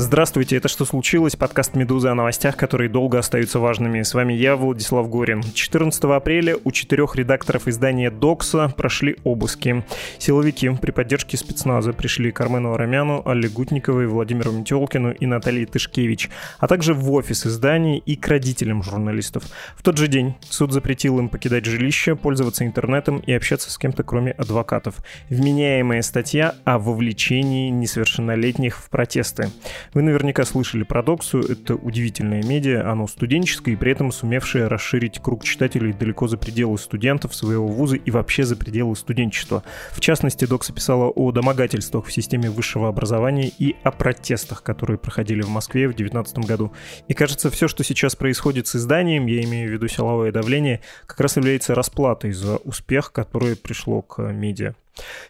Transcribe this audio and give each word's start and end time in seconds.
Здравствуйте, 0.00 0.56
это 0.56 0.68
«Что 0.68 0.84
случилось?» 0.84 1.34
Подкаст 1.34 1.74
«Медузы» 1.74 2.06
о 2.06 2.14
новостях, 2.14 2.56
которые 2.56 2.88
долго 2.88 3.18
остаются 3.18 3.58
важными. 3.58 4.02
С 4.02 4.14
вами 4.14 4.32
я, 4.32 4.54
Владислав 4.54 5.10
Горин. 5.10 5.42
14 5.42 6.04
апреля 6.04 6.56
у 6.62 6.70
четырех 6.70 7.16
редакторов 7.16 7.66
издания 7.66 8.08
«Докса» 8.08 8.72
прошли 8.76 9.16
обыски. 9.24 9.84
Силовики 10.18 10.70
при 10.80 10.92
поддержке 10.92 11.36
спецназа 11.36 11.92
пришли 11.92 12.30
к 12.30 12.40
Армену 12.40 12.74
Арамяну, 12.74 13.22
Алле 13.26 13.48
Гутниковой, 13.48 14.06
Владимиру 14.06 14.52
Метелкину 14.52 15.10
и 15.10 15.26
Наталье 15.26 15.66
Тышкевич, 15.66 16.30
а 16.60 16.68
также 16.68 16.94
в 16.94 17.10
офис 17.10 17.44
издания 17.44 17.98
и 17.98 18.14
к 18.14 18.28
родителям 18.28 18.84
журналистов. 18.84 19.42
В 19.76 19.82
тот 19.82 19.98
же 19.98 20.06
день 20.06 20.36
суд 20.48 20.70
запретил 20.70 21.18
им 21.18 21.28
покидать 21.28 21.64
жилище, 21.64 22.14
пользоваться 22.14 22.64
интернетом 22.64 23.18
и 23.18 23.32
общаться 23.32 23.72
с 23.72 23.76
кем-то, 23.76 24.04
кроме 24.04 24.30
адвокатов. 24.30 24.94
Вменяемая 25.28 26.02
статья 26.02 26.54
о 26.64 26.78
вовлечении 26.78 27.68
несовершеннолетних 27.70 28.78
в 28.78 28.90
протесты. 28.90 29.50
Вы 29.94 30.02
наверняка 30.02 30.44
слышали 30.44 30.82
про 30.82 31.02
Доксу, 31.02 31.40
это 31.40 31.74
удивительное 31.74 32.42
медиа, 32.42 32.90
оно 32.90 33.06
студенческое 33.06 33.74
и 33.74 33.76
при 33.76 33.92
этом 33.92 34.12
сумевшее 34.12 34.66
расширить 34.66 35.20
круг 35.20 35.44
читателей 35.44 35.92
далеко 35.92 36.28
за 36.28 36.36
пределы 36.36 36.78
студентов 36.78 37.34
своего 37.34 37.66
вуза 37.66 37.96
и 37.96 38.10
вообще 38.10 38.44
за 38.44 38.56
пределы 38.56 38.96
студенчества. 38.96 39.62
В 39.92 40.00
частности, 40.00 40.44
Докса 40.44 40.72
писала 40.72 41.06
о 41.06 41.32
домогательствах 41.32 42.06
в 42.06 42.12
системе 42.12 42.50
высшего 42.50 42.88
образования 42.88 43.50
и 43.58 43.76
о 43.82 43.90
протестах, 43.90 44.62
которые 44.62 44.98
проходили 44.98 45.42
в 45.42 45.48
Москве 45.48 45.88
в 45.88 45.96
2019 45.96 46.38
году. 46.38 46.72
И 47.08 47.14
кажется, 47.14 47.50
все, 47.50 47.68
что 47.68 47.82
сейчас 47.84 48.14
происходит 48.16 48.66
с 48.66 48.76
изданием, 48.76 49.26
я 49.26 49.42
имею 49.44 49.70
в 49.70 49.72
виду 49.72 49.88
силовое 49.88 50.32
давление, 50.32 50.80
как 51.06 51.20
раз 51.20 51.36
является 51.36 51.74
расплатой 51.74 52.32
за 52.32 52.56
успех, 52.58 53.12
который 53.12 53.56
пришло 53.56 54.02
к 54.02 54.20
медиа. 54.32 54.74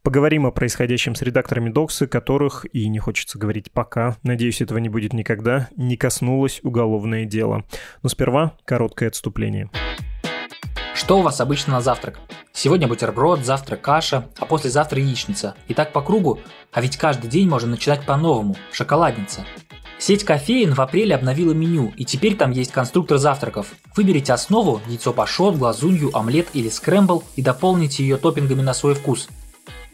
Поговорим 0.02 0.46
о 0.46 0.50
происходящем 0.50 1.14
с 1.14 1.22
редакторами 1.22 1.70
Доксы, 1.70 2.06
которых, 2.06 2.66
и 2.72 2.88
не 2.88 2.98
хочется 2.98 3.38
говорить 3.38 3.70
пока, 3.72 4.16
надеюсь, 4.22 4.60
этого 4.60 4.78
не 4.78 4.88
будет 4.88 5.12
никогда, 5.12 5.68
не 5.76 5.96
коснулось 5.96 6.60
уголовное 6.62 7.24
дело. 7.24 7.64
Но 8.02 8.08
сперва 8.08 8.56
короткое 8.64 9.08
отступление. 9.08 9.70
Что 10.94 11.20
у 11.20 11.22
вас 11.22 11.40
обычно 11.40 11.74
на 11.74 11.80
завтрак? 11.80 12.18
Сегодня 12.52 12.88
бутерброд, 12.88 13.44
завтра 13.44 13.76
каша, 13.76 14.28
а 14.36 14.46
послезавтра 14.46 15.00
яичница. 15.00 15.54
И 15.68 15.74
так 15.74 15.92
по 15.92 16.02
кругу, 16.02 16.40
а 16.72 16.80
ведь 16.80 16.96
каждый 16.96 17.30
день 17.30 17.48
можно 17.48 17.70
начинать 17.70 18.04
по-новому. 18.04 18.56
Шоколадница. 18.72 19.44
Сеть 20.00 20.24
кофеин 20.24 20.74
в 20.74 20.80
апреле 20.80 21.14
обновила 21.14 21.52
меню, 21.52 21.92
и 21.96 22.04
теперь 22.04 22.36
там 22.36 22.52
есть 22.52 22.72
конструктор 22.72 23.18
завтраков. 23.18 23.74
Выберите 23.96 24.32
основу, 24.32 24.80
яйцо 24.86 25.12
пашот, 25.12 25.56
глазунью, 25.56 26.16
омлет 26.16 26.48
или 26.52 26.68
скрэмбл 26.68 27.24
и 27.36 27.42
дополните 27.42 28.02
ее 28.02 28.16
топпингами 28.16 28.62
на 28.62 28.74
свой 28.74 28.94
вкус. 28.94 29.28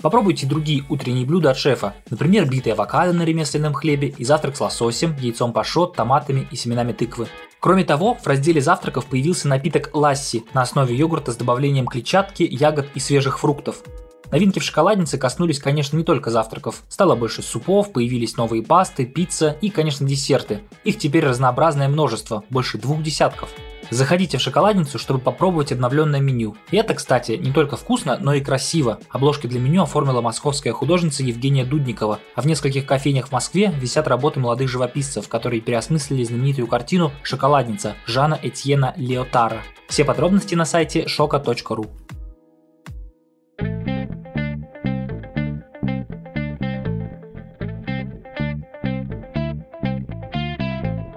Попробуйте 0.05 0.47
другие 0.47 0.85
утренние 0.91 1.25
блюда 1.25 1.53
от 1.53 1.57
шефа, 1.57 1.95
например, 2.11 2.47
битый 2.47 2.75
авокадо 2.75 3.15
на 3.15 3.23
ремесленном 3.23 3.73
хлебе 3.73 4.09
и 4.09 4.23
завтрак 4.23 4.55
с 4.55 4.61
лососем, 4.61 5.17
яйцом 5.19 5.55
пашот, 5.55 5.97
томатами 5.97 6.47
и 6.51 6.57
семенами 6.57 6.93
тыквы. 6.93 7.27
Кроме 7.59 7.85
того, 7.85 8.15
в 8.23 8.27
разделе 8.27 8.61
завтраков 8.61 9.07
появился 9.07 9.49
напиток 9.49 9.89
ласси 9.95 10.45
на 10.53 10.61
основе 10.61 10.95
йогурта 10.95 11.33
с 11.33 11.37
добавлением 11.37 11.87
клетчатки, 11.87 12.43
ягод 12.43 12.87
и 12.95 13.01
свежих 13.01 13.39
фруктов. 13.39 13.83
Новинки 14.31 14.59
в 14.59 14.63
шоколаднице 14.63 15.17
коснулись, 15.17 15.59
конечно, 15.59 15.97
не 15.97 16.05
только 16.05 16.31
завтраков. 16.31 16.83
Стало 16.91 17.17
больше 17.17 17.41
супов, 17.41 17.91
появились 17.91 18.37
новые 18.37 18.63
пасты, 18.63 19.07
пицца 19.07 19.57
и, 19.63 19.71
конечно, 19.71 20.07
десерты. 20.07 20.61
Их 20.85 20.99
теперь 20.99 21.25
разнообразное 21.25 21.89
множество, 21.89 22.45
больше 22.51 22.77
двух 22.77 23.03
десятков. 23.03 23.49
Заходите 23.91 24.39
в 24.39 24.41
шоколадницу, 24.41 24.99
чтобы 24.99 25.21
попробовать 25.21 25.73
обновленное 25.73 26.21
меню. 26.21 26.57
И 26.71 26.77
это, 26.77 26.95
кстати, 26.95 27.33
не 27.33 27.53
только 27.53 27.77
вкусно, 27.77 28.19
но 28.21 28.35
и 28.35 28.41
красиво. 28.41 28.99
Обложки 29.11 29.47
для 29.47 29.61
меню 29.61 29.83
оформила 29.83 30.21
московская 30.21 30.73
художница 30.73 31.23
Евгения 31.23 31.65
Дудникова, 31.65 32.19
а 32.35 32.43
в 32.43 32.47
нескольких 32.47 32.87
кофейнях 32.87 33.29
в 33.29 33.33
Москве 33.33 33.73
висят 33.81 34.09
работы 34.09 34.41
молодых 34.41 34.69
живописцев, 34.69 35.29
которые 35.29 35.61
переосмыслили 35.61 36.25
знаменитую 36.25 36.67
картину 36.67 37.13
«Шоколадница» 37.23 37.95
Жана 38.07 38.39
Этьена 38.43 38.95
Леотара. 38.97 39.63
Все 39.89 40.05
подробности 40.05 40.55
на 40.55 40.65
сайте 40.65 41.07
шока.ру. 41.07 41.87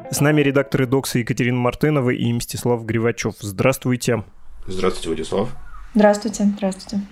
С 0.09 0.21
нами 0.21 0.41
редакторы 0.41 0.87
Докса 0.87 1.19
Екатерина 1.19 1.57
Мартынова 1.57 2.11
и 2.11 2.31
Мстислав 2.31 2.85
Гривачев. 2.85 3.35
Здравствуйте. 3.39 4.23
Здравствуйте, 4.65 5.09
Владислав. 5.09 5.55
Здравствуйте, 5.93 6.45
здравствуйте. 6.45 7.05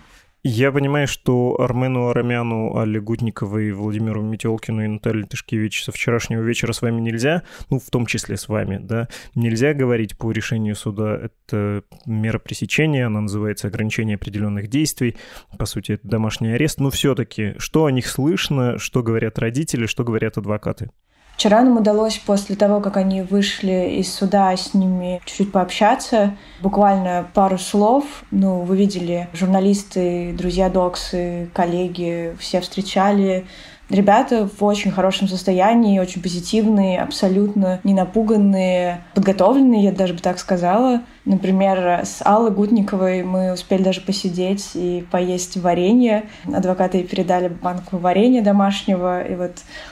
Я 0.48 0.72
понимаю, 0.72 1.08
что 1.08 1.60
Армену 1.60 2.10
Арамяну, 2.10 2.78
Алле 2.78 3.02
Гутниковой, 3.02 3.72
Владимиру 3.72 4.22
Метелкину 4.22 4.84
и 4.86 4.88
Наталье 4.88 5.26
Тышкевич 5.26 5.84
со 5.84 5.92
вчерашнего 5.92 6.42
вечера 6.42 6.72
с 6.72 6.84
вами 6.84 7.02
нельзя, 7.02 7.42
ну, 7.72 7.80
в 7.80 7.90
том 7.90 8.06
числе 8.06 8.38
с 8.38 8.48
вами, 8.48 8.78
да, 8.80 9.08
нельзя 9.34 9.74
говорить 9.74 10.18
по 10.18 10.32
решению 10.32 10.76
суда. 10.76 11.20
Это 11.20 11.84
мера 12.06 12.38
пресечения, 12.38 13.08
она 13.08 13.22
называется 13.22 13.68
ограничение 13.68 14.16
определенных 14.16 14.68
действий. 14.68 15.18
По 15.58 15.66
сути, 15.66 15.94
это 15.94 16.08
домашний 16.08 16.54
арест. 16.54 16.80
Но 16.80 16.92
все-таки, 16.92 17.56
что 17.58 17.86
о 17.86 17.92
них 17.92 18.08
слышно, 18.08 18.78
что 18.78 19.02
говорят 19.02 19.40
родители, 19.40 19.88
что 19.88 20.04
говорят 20.04 20.38
адвокаты? 20.38 20.92
Вчера 21.36 21.62
нам 21.62 21.78
удалось 21.78 22.18
после 22.18 22.56
того, 22.56 22.80
как 22.80 22.96
они 22.96 23.22
вышли 23.22 23.98
из 24.00 24.14
суда, 24.14 24.56
с 24.56 24.74
ними 24.74 25.22
чуть-чуть 25.26 25.52
пообщаться. 25.52 26.36
Буквально 26.62 27.28
пару 27.34 27.58
слов. 27.58 28.06
Ну, 28.32 28.62
вы 28.62 28.78
видели, 28.78 29.28
журналисты, 29.34 30.34
друзья 30.38 30.70
Доксы, 30.70 31.50
коллеги, 31.54 32.36
все 32.40 32.62
встречали 32.62 33.46
Ребята 33.90 34.48
в 34.48 34.64
очень 34.64 34.90
хорошем 34.90 35.28
состоянии, 35.28 36.00
очень 36.00 36.22
позитивные, 36.22 37.00
абсолютно 37.00 37.80
не 37.84 37.94
напуганные, 37.94 39.04
подготовленные, 39.14 39.84
я 39.84 39.92
даже 39.92 40.16
бы 40.16 40.20
так 40.20 40.40
сказала. 40.40 41.02
Например, 41.26 42.02
с 42.04 42.26
Аллой 42.26 42.50
Гутниковой 42.50 43.22
мы 43.22 43.54
успели 43.54 43.84
даже 43.84 44.02
посидеть 44.02 44.72
и 44.74 45.06
поесть 45.12 45.58
варенье. 45.58 46.24
Адвокаты 46.52 47.04
передали 47.04 47.48
банку 47.48 47.98
варенья 47.98 48.42
домашнего. 48.42 49.24
И 49.24 49.36
вот 49.36 49.52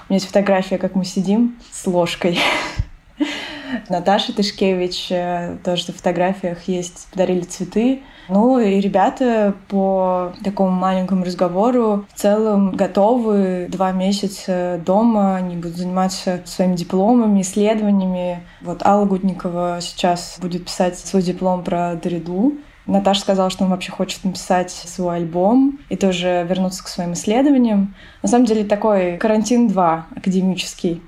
у 0.09 0.13
меня 0.13 0.17
есть 0.17 0.25
фотография, 0.25 0.79
как 0.79 0.95
мы 0.95 1.05
сидим 1.05 1.59
с 1.71 1.85
ложкой. 1.85 2.39
Наташа 3.89 4.33
Тышкевич 4.33 5.11
э, 5.11 5.57
тоже 5.63 5.85
на 5.89 5.93
фотографиях 5.93 6.67
есть, 6.67 7.07
подарили 7.11 7.41
цветы. 7.41 8.01
Ну 8.29 8.59
и 8.59 8.79
ребята 8.79 9.53
по 9.67 10.33
такому 10.43 10.71
маленькому 10.71 11.25
разговору 11.25 12.05
в 12.13 12.19
целом 12.19 12.71
готовы 12.71 13.67
два 13.69 13.91
месяца 13.91 14.81
дома, 14.85 15.35
они 15.35 15.55
будут 15.55 15.77
заниматься 15.77 16.41
своими 16.45 16.75
дипломами, 16.75 17.41
исследованиями. 17.41 18.43
Вот 18.61 18.85
Алла 18.85 19.05
Гудникова 19.05 19.79
сейчас 19.81 20.37
будет 20.41 20.65
писать 20.65 20.97
свой 20.97 21.21
диплом 21.21 21.63
про 21.63 21.95
Дориду. 21.95 22.53
Наташа 22.85 23.21
сказала, 23.21 23.49
что 23.49 23.63
он 23.63 23.69
вообще 23.69 23.91
хочет 23.91 24.23
написать 24.23 24.69
свой 24.69 25.17
альбом 25.17 25.79
и 25.89 25.95
тоже 25.95 26.45
вернуться 26.49 26.83
к 26.83 26.89
своим 26.89 27.13
исследованиям. 27.13 27.95
На 28.21 28.29
самом 28.29 28.45
деле 28.45 28.65
такой 28.65 29.17
карантин 29.17 29.69
2 29.69 30.07
академический 30.15 31.01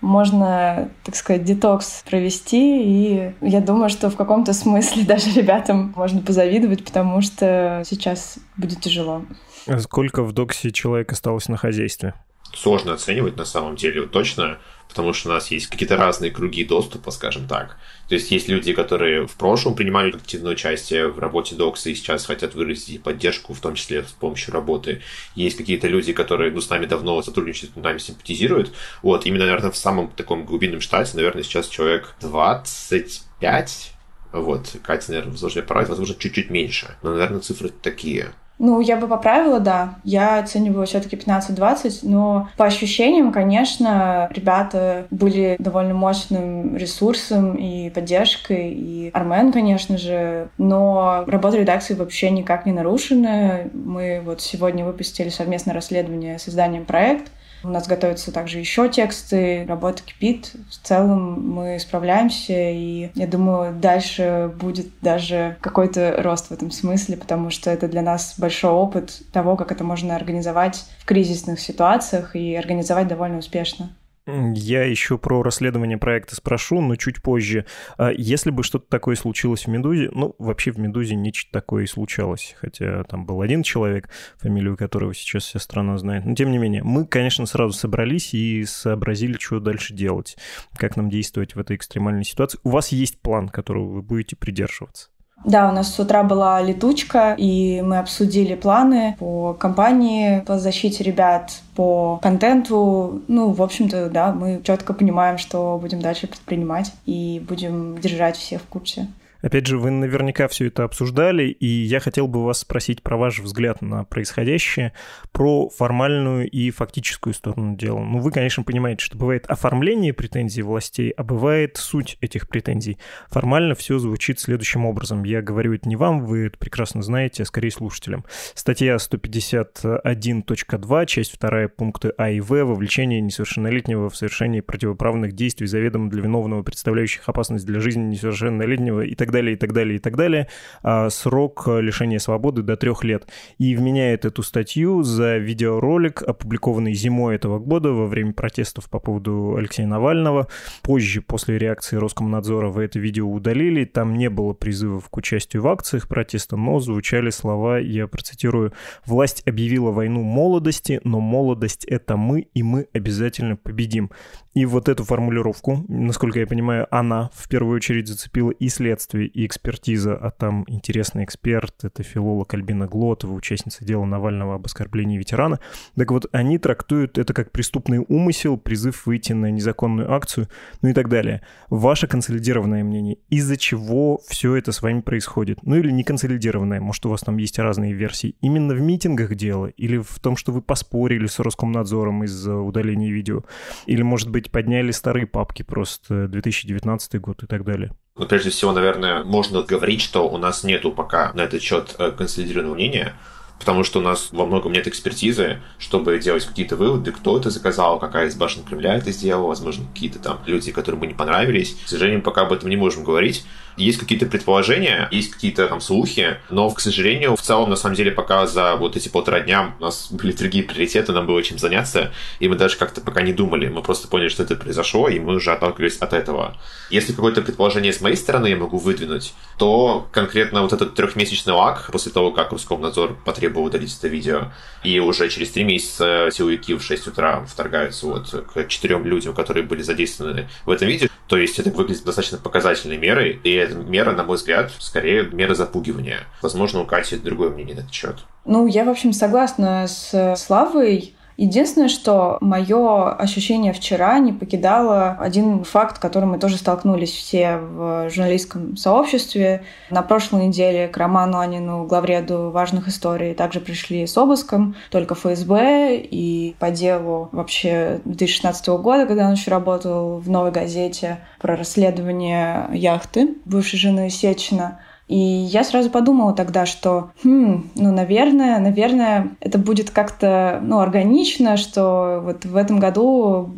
можно, 0.00 0.88
так 1.04 1.16
сказать, 1.16 1.44
детокс 1.44 2.04
провести. 2.08 2.82
И 2.82 3.32
я 3.40 3.60
думаю, 3.60 3.88
что 3.88 4.10
в 4.10 4.16
каком-то 4.16 4.52
смысле 4.52 5.04
даже 5.06 5.32
ребятам 5.32 5.92
можно 5.96 6.20
позавидовать, 6.20 6.84
потому 6.84 7.20
что 7.20 7.82
сейчас 7.86 8.38
будет 8.56 8.80
тяжело. 8.80 9.24
А 9.66 9.78
сколько 9.80 10.22
в 10.22 10.32
доксе 10.32 10.70
человек 10.70 11.12
осталось 11.12 11.48
на 11.48 11.56
хозяйстве? 11.56 12.14
Сложно 12.54 12.94
оценивать 12.94 13.36
на 13.36 13.44
самом 13.44 13.76
деле 13.76 14.06
точно 14.06 14.58
потому 14.88 15.12
что 15.12 15.28
у 15.28 15.32
нас 15.32 15.50
есть 15.50 15.68
какие-то 15.68 15.96
разные 15.96 16.30
круги 16.30 16.64
доступа, 16.64 17.10
скажем 17.10 17.46
так. 17.46 17.76
То 18.08 18.14
есть 18.14 18.30
есть 18.30 18.48
люди, 18.48 18.72
которые 18.72 19.26
в 19.26 19.36
прошлом 19.36 19.74
принимали 19.74 20.12
активное 20.12 20.52
участие 20.52 21.08
в 21.08 21.18
работе 21.18 21.54
докса 21.54 21.90
и 21.90 21.94
сейчас 21.94 22.24
хотят 22.24 22.54
вырастить 22.54 23.02
поддержку, 23.02 23.52
в 23.52 23.60
том 23.60 23.74
числе 23.74 24.02
с 24.02 24.12
помощью 24.12 24.54
работы. 24.54 25.02
Есть 25.34 25.56
какие-то 25.56 25.88
люди, 25.88 26.12
которые 26.12 26.50
ну, 26.50 26.60
с 26.60 26.70
нами 26.70 26.86
давно 26.86 27.20
сотрудничают, 27.22 27.74
с 27.74 27.76
нами 27.76 27.98
симпатизируют. 27.98 28.72
Вот, 29.02 29.26
именно, 29.26 29.44
наверное, 29.44 29.70
в 29.70 29.76
самом 29.76 30.10
таком 30.10 30.44
глубинном 30.44 30.80
штате, 30.80 31.12
наверное, 31.16 31.42
сейчас 31.42 31.68
человек 31.68 32.14
25 32.22 33.92
вот, 34.32 34.76
Катя, 34.82 35.10
наверное, 35.12 35.32
возможно, 35.32 35.62
поправить, 35.62 35.88
возможно, 35.88 36.14
чуть-чуть 36.18 36.50
меньше. 36.50 36.96
Но, 37.02 37.12
наверное, 37.12 37.40
цифры 37.40 37.70
такие. 37.70 38.32
Ну, 38.58 38.80
я 38.80 38.96
бы 38.96 39.06
поправила, 39.06 39.60
да. 39.60 39.94
Я 40.04 40.40
оцениваю 40.40 40.86
все-таки 40.86 41.16
15-20, 41.16 42.00
но 42.02 42.48
по 42.56 42.64
ощущениям, 42.64 43.32
конечно, 43.32 44.28
ребята 44.32 45.06
были 45.10 45.56
довольно 45.58 45.94
мощным 45.94 46.76
ресурсом 46.76 47.54
и 47.54 47.90
поддержкой, 47.90 48.72
и 48.72 49.10
Армен, 49.12 49.52
конечно 49.52 49.96
же, 49.96 50.48
но 50.58 51.24
работа 51.26 51.58
редакции 51.58 51.94
вообще 51.94 52.30
никак 52.30 52.66
не 52.66 52.72
нарушена. 52.72 53.60
Мы 53.72 54.20
вот 54.24 54.40
сегодня 54.40 54.84
выпустили 54.84 55.28
совместное 55.28 55.74
расследование 55.74 56.38
с 56.38 56.48
изданием 56.48 56.84
«Проект», 56.84 57.30
у 57.62 57.68
нас 57.68 57.86
готовятся 57.86 58.32
также 58.32 58.58
еще 58.58 58.88
тексты, 58.88 59.64
работа 59.66 60.02
кипит. 60.02 60.52
В 60.70 60.86
целом 60.86 61.54
мы 61.54 61.78
справляемся, 61.78 62.52
и 62.54 63.10
я 63.14 63.26
думаю, 63.26 63.74
дальше 63.74 64.52
будет 64.58 64.88
даже 65.00 65.56
какой-то 65.60 66.16
рост 66.18 66.48
в 66.48 66.52
этом 66.52 66.70
смысле, 66.70 67.16
потому 67.16 67.50
что 67.50 67.70
это 67.70 67.88
для 67.88 68.02
нас 68.02 68.34
большой 68.38 68.70
опыт 68.70 69.22
того, 69.32 69.56
как 69.56 69.72
это 69.72 69.84
можно 69.84 70.16
организовать 70.16 70.84
в 70.98 71.04
кризисных 71.04 71.60
ситуациях 71.60 72.36
и 72.36 72.54
организовать 72.54 73.08
довольно 73.08 73.38
успешно. 73.38 73.90
Я 74.28 74.84
еще 74.84 75.16
про 75.16 75.42
расследование 75.42 75.96
проекта 75.96 76.36
спрошу, 76.36 76.82
но 76.82 76.96
чуть 76.96 77.22
позже. 77.22 77.64
А 77.96 78.10
если 78.10 78.50
бы 78.50 78.62
что-то 78.62 78.86
такое 78.88 79.16
случилось 79.16 79.64
в 79.64 79.68
«Медузе», 79.68 80.10
ну, 80.12 80.34
вообще 80.38 80.70
в 80.70 80.78
«Медузе» 80.78 81.14
нечто 81.14 81.50
такое 81.50 81.84
и 81.84 81.86
случалось, 81.86 82.54
хотя 82.60 83.04
там 83.04 83.24
был 83.24 83.40
один 83.40 83.62
человек, 83.62 84.10
фамилию 84.36 84.76
которого 84.76 85.14
сейчас 85.14 85.44
вся 85.44 85.58
страна 85.58 85.96
знает. 85.96 86.26
Но 86.26 86.34
тем 86.34 86.50
не 86.50 86.58
менее, 86.58 86.82
мы, 86.82 87.06
конечно, 87.06 87.46
сразу 87.46 87.72
собрались 87.72 88.34
и 88.34 88.64
сообразили, 88.66 89.38
что 89.38 89.60
дальше 89.60 89.94
делать, 89.94 90.36
как 90.76 90.96
нам 90.96 91.08
действовать 91.08 91.54
в 91.54 91.58
этой 91.58 91.76
экстремальной 91.76 92.24
ситуации. 92.24 92.60
У 92.64 92.70
вас 92.70 92.88
есть 92.88 93.22
план, 93.22 93.48
которого 93.48 93.88
вы 93.88 94.02
будете 94.02 94.36
придерживаться? 94.36 95.08
Да, 95.44 95.68
у 95.68 95.72
нас 95.72 95.94
с 95.94 95.98
утра 96.00 96.24
была 96.24 96.60
летучка, 96.60 97.34
и 97.38 97.80
мы 97.80 97.98
обсудили 97.98 98.54
планы 98.54 99.16
по 99.18 99.54
компании, 99.54 100.40
по 100.40 100.58
защите 100.58 101.04
ребят, 101.04 101.52
по 101.76 102.18
контенту. 102.22 103.22
Ну, 103.28 103.52
в 103.52 103.62
общем-то, 103.62 104.10
да, 104.10 104.32
мы 104.32 104.60
четко 104.64 104.92
понимаем, 104.92 105.38
что 105.38 105.78
будем 105.80 106.00
дальше 106.00 106.26
предпринимать, 106.26 106.92
и 107.06 107.42
будем 107.46 107.98
держать 107.98 108.36
всех 108.36 108.62
в 108.62 108.66
курсе. 108.66 109.06
Опять 109.40 109.66
же, 109.66 109.78
вы 109.78 109.90
наверняка 109.90 110.48
все 110.48 110.66
это 110.66 110.84
обсуждали, 110.84 111.44
и 111.44 111.66
я 111.66 112.00
хотел 112.00 112.26
бы 112.26 112.44
вас 112.44 112.60
спросить 112.60 113.02
про 113.02 113.16
ваш 113.16 113.38
взгляд 113.38 113.80
на 113.82 114.04
происходящее, 114.04 114.92
про 115.32 115.68
формальную 115.68 116.50
и 116.50 116.70
фактическую 116.70 117.34
сторону 117.34 117.76
дела. 117.76 118.00
Ну, 118.00 118.18
вы, 118.18 118.32
конечно, 118.32 118.64
понимаете, 118.64 119.04
что 119.04 119.16
бывает 119.16 119.46
оформление 119.46 120.12
претензий 120.12 120.62
властей, 120.62 121.10
а 121.10 121.22
бывает 121.22 121.76
суть 121.76 122.18
этих 122.20 122.48
претензий. 122.48 122.98
Формально 123.30 123.74
все 123.74 123.98
звучит 123.98 124.40
следующим 124.40 124.84
образом. 124.84 125.22
Я 125.22 125.40
говорю 125.40 125.74
это 125.74 125.88
не 125.88 125.96
вам, 125.96 126.24
вы 126.24 126.46
это 126.46 126.58
прекрасно 126.58 127.02
знаете, 127.02 127.44
а 127.44 127.46
скорее 127.46 127.70
слушателям. 127.70 128.24
Статья 128.54 128.96
151.2, 128.96 131.06
часть 131.06 131.38
2, 131.38 131.68
пункты 131.68 132.12
А 132.18 132.30
и 132.30 132.40
В, 132.40 132.64
вовлечение 132.64 133.20
несовершеннолетнего 133.20 134.10
в 134.10 134.16
совершении 134.16 134.60
противоправных 134.60 135.34
действий 135.34 135.68
заведомо 135.68 136.10
для 136.10 136.22
виновного, 136.22 136.62
представляющих 136.62 137.28
опасность 137.28 137.66
для 137.66 137.80
жизни 137.80 138.02
несовершеннолетнего 138.02 139.02
и 139.02 139.14
так 139.14 139.27
так 139.28 139.32
далее, 139.34 139.54
и 139.54 139.56
так 139.56 139.72
далее, 139.72 139.96
и 139.96 139.98
так 139.98 140.16
далее, 140.16 140.48
а 140.82 141.10
срок 141.10 141.68
лишения 141.68 142.18
свободы 142.18 142.62
до 142.62 142.76
трех 142.76 143.04
лет. 143.04 143.28
И 143.58 143.76
вменяет 143.76 144.24
эту 144.24 144.42
статью 144.42 145.02
за 145.02 145.36
видеоролик, 145.36 146.22
опубликованный 146.22 146.94
зимой 146.94 147.36
этого 147.36 147.58
года 147.58 147.90
во 147.90 148.06
время 148.06 148.32
протестов 148.32 148.88
по 148.88 148.98
поводу 148.98 149.56
Алексея 149.56 149.86
Навального. 149.86 150.48
Позже, 150.82 151.20
после 151.20 151.58
реакции 151.58 151.96
Роскомнадзора, 151.96 152.68
вы 152.68 152.84
это 152.84 152.98
видео 152.98 153.30
удалили. 153.30 153.84
Там 153.84 154.14
не 154.14 154.30
было 154.30 154.54
призывов 154.54 155.10
к 155.10 155.16
участию 155.18 155.62
в 155.62 155.68
акциях 155.68 156.08
протеста, 156.08 156.56
но 156.56 156.80
звучали 156.80 157.28
слова, 157.30 157.78
я 157.78 158.06
процитирую, 158.06 158.72
«Власть 159.04 159.42
объявила 159.46 159.90
войну 159.90 160.22
молодости, 160.22 161.00
но 161.04 161.20
молодость— 161.20 161.84
это 161.86 162.16
мы, 162.16 162.48
и 162.54 162.62
мы 162.62 162.86
обязательно 162.94 163.56
победим». 163.56 164.10
И 164.58 164.66
вот 164.66 164.88
эту 164.88 165.04
формулировку, 165.04 165.84
насколько 165.86 166.40
я 166.40 166.46
понимаю, 166.48 166.88
она 166.90 167.30
в 167.32 167.48
первую 167.48 167.76
очередь 167.76 168.08
зацепила 168.08 168.50
и 168.50 168.68
следствие, 168.68 169.28
и 169.28 169.46
экспертиза, 169.46 170.16
а 170.16 170.32
там 170.32 170.64
интересный 170.66 171.22
эксперт, 171.22 171.84
это 171.84 172.02
филолог 172.02 172.52
Альбина 172.54 172.88
Глотова, 172.88 173.34
участница 173.34 173.84
дела 173.84 174.04
Навального 174.04 174.56
об 174.56 174.66
оскорблении 174.66 175.16
ветерана. 175.16 175.60
Так 175.94 176.10
вот, 176.10 176.26
они 176.32 176.58
трактуют 176.58 177.18
это 177.18 177.34
как 177.34 177.52
преступный 177.52 178.04
умысел, 178.08 178.56
призыв 178.56 179.06
выйти 179.06 179.32
на 179.32 179.52
незаконную 179.52 180.12
акцию, 180.12 180.48
ну 180.82 180.88
и 180.88 180.92
так 180.92 181.08
далее. 181.08 181.42
Ваше 181.70 182.08
консолидированное 182.08 182.82
мнение, 182.82 183.18
из-за 183.30 183.56
чего 183.56 184.20
все 184.26 184.56
это 184.56 184.72
с 184.72 184.82
вами 184.82 185.02
происходит? 185.02 185.60
Ну 185.62 185.76
или 185.76 185.92
не 185.92 186.02
консолидированное, 186.02 186.80
может, 186.80 187.06
у 187.06 187.10
вас 187.10 187.20
там 187.20 187.36
есть 187.36 187.60
разные 187.60 187.92
версии. 187.92 188.34
Именно 188.40 188.74
в 188.74 188.80
митингах 188.80 189.36
дело? 189.36 189.66
Или 189.66 189.98
в 189.98 190.18
том, 190.18 190.36
что 190.36 190.50
вы 190.50 190.62
поспорили 190.62 191.26
с 191.26 191.38
Роскомнадзором 191.38 192.24
из-за 192.24 192.56
удаления 192.56 193.12
видео? 193.12 193.44
Или, 193.86 194.02
может 194.02 194.30
быть, 194.30 194.47
подняли 194.48 194.90
старые 194.90 195.26
папки 195.26 195.62
просто 195.62 196.28
2019 196.28 197.20
год 197.20 197.42
и 197.42 197.46
так 197.46 197.64
далее? 197.64 197.92
Ну, 198.16 198.26
прежде 198.26 198.50
всего, 198.50 198.72
наверное, 198.72 199.22
можно 199.22 199.62
говорить, 199.62 200.02
что 200.02 200.28
у 200.28 200.38
нас 200.38 200.64
нету 200.64 200.90
пока 200.90 201.32
на 201.34 201.42
этот 201.42 201.62
счет 201.62 201.94
э, 201.98 202.10
консолидированного 202.10 202.74
мнения, 202.74 203.14
потому 203.60 203.84
что 203.84 204.00
у 204.00 204.02
нас 204.02 204.30
во 204.32 204.44
многом 204.44 204.72
нет 204.72 204.88
экспертизы, 204.88 205.60
чтобы 205.78 206.18
делать 206.18 206.44
какие-то 206.44 206.76
выводы, 206.76 207.12
кто 207.12 207.38
это 207.38 207.50
заказал, 207.50 208.00
какая 208.00 208.26
из 208.26 208.34
башен 208.34 208.64
Кремля 208.64 208.96
это 208.96 209.12
сделала, 209.12 209.48
возможно, 209.48 209.86
какие-то 209.92 210.18
там 210.18 210.40
люди, 210.46 210.72
которые 210.72 211.00
бы 211.00 211.06
не 211.06 211.14
понравились. 211.14 211.76
К 211.84 211.88
сожалению, 211.88 212.22
пока 212.22 212.42
об 212.42 212.52
этом 212.52 212.68
не 212.68 212.76
можем 212.76 213.04
говорить. 213.04 213.46
Есть 213.78 213.98
какие-то 213.98 214.26
предположения, 214.26 215.08
есть 215.12 215.30
какие-то 215.30 215.68
там 215.68 215.80
слухи, 215.80 216.38
но, 216.50 216.68
к 216.70 216.80
сожалению, 216.80 217.36
в 217.36 217.42
целом, 217.42 217.70
на 217.70 217.76
самом 217.76 217.94
деле, 217.94 218.10
пока 218.10 218.46
за 218.48 218.74
вот 218.74 218.96
эти 218.96 219.08
полтора 219.08 219.40
дня 219.40 219.74
у 219.78 219.82
нас 219.84 220.08
были 220.10 220.32
другие 220.32 220.64
приоритеты, 220.64 221.12
нам 221.12 221.26
было 221.26 221.42
чем 221.42 221.58
заняться, 221.58 222.12
и 222.40 222.48
мы 222.48 222.56
даже 222.56 222.76
как-то 222.76 223.00
пока 223.00 223.22
не 223.22 223.32
думали. 223.32 223.68
Мы 223.68 223.82
просто 223.82 224.08
поняли, 224.08 224.28
что 224.28 224.42
это 224.42 224.56
произошло, 224.56 225.08
и 225.08 225.20
мы 225.20 225.36
уже 225.36 225.52
отталкивались 225.52 225.96
от 225.98 226.12
этого. 226.12 226.56
Если 226.90 227.12
какое-то 227.12 227.40
предположение 227.40 227.92
с 227.92 228.00
моей 228.00 228.16
стороны 228.16 228.48
я 228.48 228.56
могу 228.56 228.78
выдвинуть, 228.78 229.32
то 229.58 230.08
конкретно 230.12 230.62
вот 230.62 230.72
этот 230.72 230.94
трехмесячный 230.94 231.52
лаг 231.52 231.88
после 231.92 232.10
того, 232.10 232.32
как 232.32 232.52
Роскомнадзор 232.52 233.16
потребовал 233.24 233.66
удалить 233.66 233.96
это 233.96 234.08
видео, 234.08 234.52
и 234.82 234.98
уже 234.98 235.28
через 235.28 235.50
три 235.50 235.62
месяца 235.62 236.30
силовики 236.32 236.74
в 236.74 236.82
6 236.82 237.06
утра 237.06 237.44
вторгаются 237.44 238.06
вот 238.06 238.28
к 238.52 238.66
четырем 238.66 239.04
людям, 239.04 239.34
которые 239.34 239.64
были 239.64 239.82
задействованы 239.82 240.48
в 240.66 240.70
этом 240.70 240.88
видео, 240.88 241.08
то 241.28 241.36
есть 241.36 241.58
это 241.58 241.70
выглядит 241.70 242.04
достаточно 242.04 242.38
показательной 242.38 242.96
мерой, 242.96 243.38
и 243.44 243.67
эта 243.68 243.78
мера, 243.78 244.12
на 244.12 244.24
мой 244.24 244.36
взгляд, 244.36 244.70
скорее 244.78 245.24
мера 245.24 245.54
запугивания. 245.54 246.20
Возможно, 246.42 246.80
у 246.80 246.86
Кати 246.86 247.16
другое 247.16 247.50
мнение 247.50 247.74
на 247.76 247.80
этот 247.80 247.92
счет. 247.92 248.16
Ну, 248.44 248.66
я, 248.66 248.84
в 248.84 248.88
общем, 248.88 249.12
согласна 249.12 249.86
с 249.86 250.34
Славой. 250.36 251.14
Единственное, 251.38 251.88
что 251.88 252.36
мое 252.40 253.12
ощущение 253.12 253.72
вчера 253.72 254.18
не 254.18 254.32
покидало 254.32 255.16
один 255.20 255.62
факт, 255.62 256.00
которым 256.00 256.30
мы 256.30 256.40
тоже 256.40 256.56
столкнулись 256.56 257.12
все 257.12 257.58
в 257.58 258.10
журналистском 258.10 258.76
сообществе. 258.76 259.62
На 259.88 260.02
прошлой 260.02 260.48
неделе 260.48 260.88
к 260.88 260.96
Роману 260.96 261.38
Анину, 261.38 261.84
главреду 261.84 262.50
важных 262.50 262.88
историй, 262.88 263.34
также 263.34 263.60
пришли 263.60 264.04
с 264.04 264.18
обыском, 264.18 264.74
только 264.90 265.14
ФСБ, 265.14 265.98
и 265.98 266.56
по 266.58 266.72
делу 266.72 267.28
вообще 267.30 268.00
2016 268.04 268.66
года, 268.80 269.06
когда 269.06 269.28
он 269.28 269.34
еще 269.34 269.52
работал 269.52 270.18
в 270.18 270.28
«Новой 270.28 270.50
газете» 270.50 271.20
про 271.38 271.54
расследование 271.54 272.68
яхты 272.72 273.36
бывшей 273.44 273.78
жены 273.78 274.10
Сечина. 274.10 274.80
И 275.08 275.16
я 275.16 275.64
сразу 275.64 275.90
подумала 275.90 276.34
тогда, 276.34 276.66
что, 276.66 277.10
хм, 277.24 277.70
ну, 277.74 277.92
наверное, 277.92 278.58
наверное, 278.58 279.36
это 279.40 279.58
будет 279.58 279.90
как-то, 279.90 280.60
ну, 280.62 280.80
органично, 280.80 281.56
что 281.56 282.20
вот 282.22 282.44
в 282.44 282.54
этом 282.56 282.78
году 282.78 283.54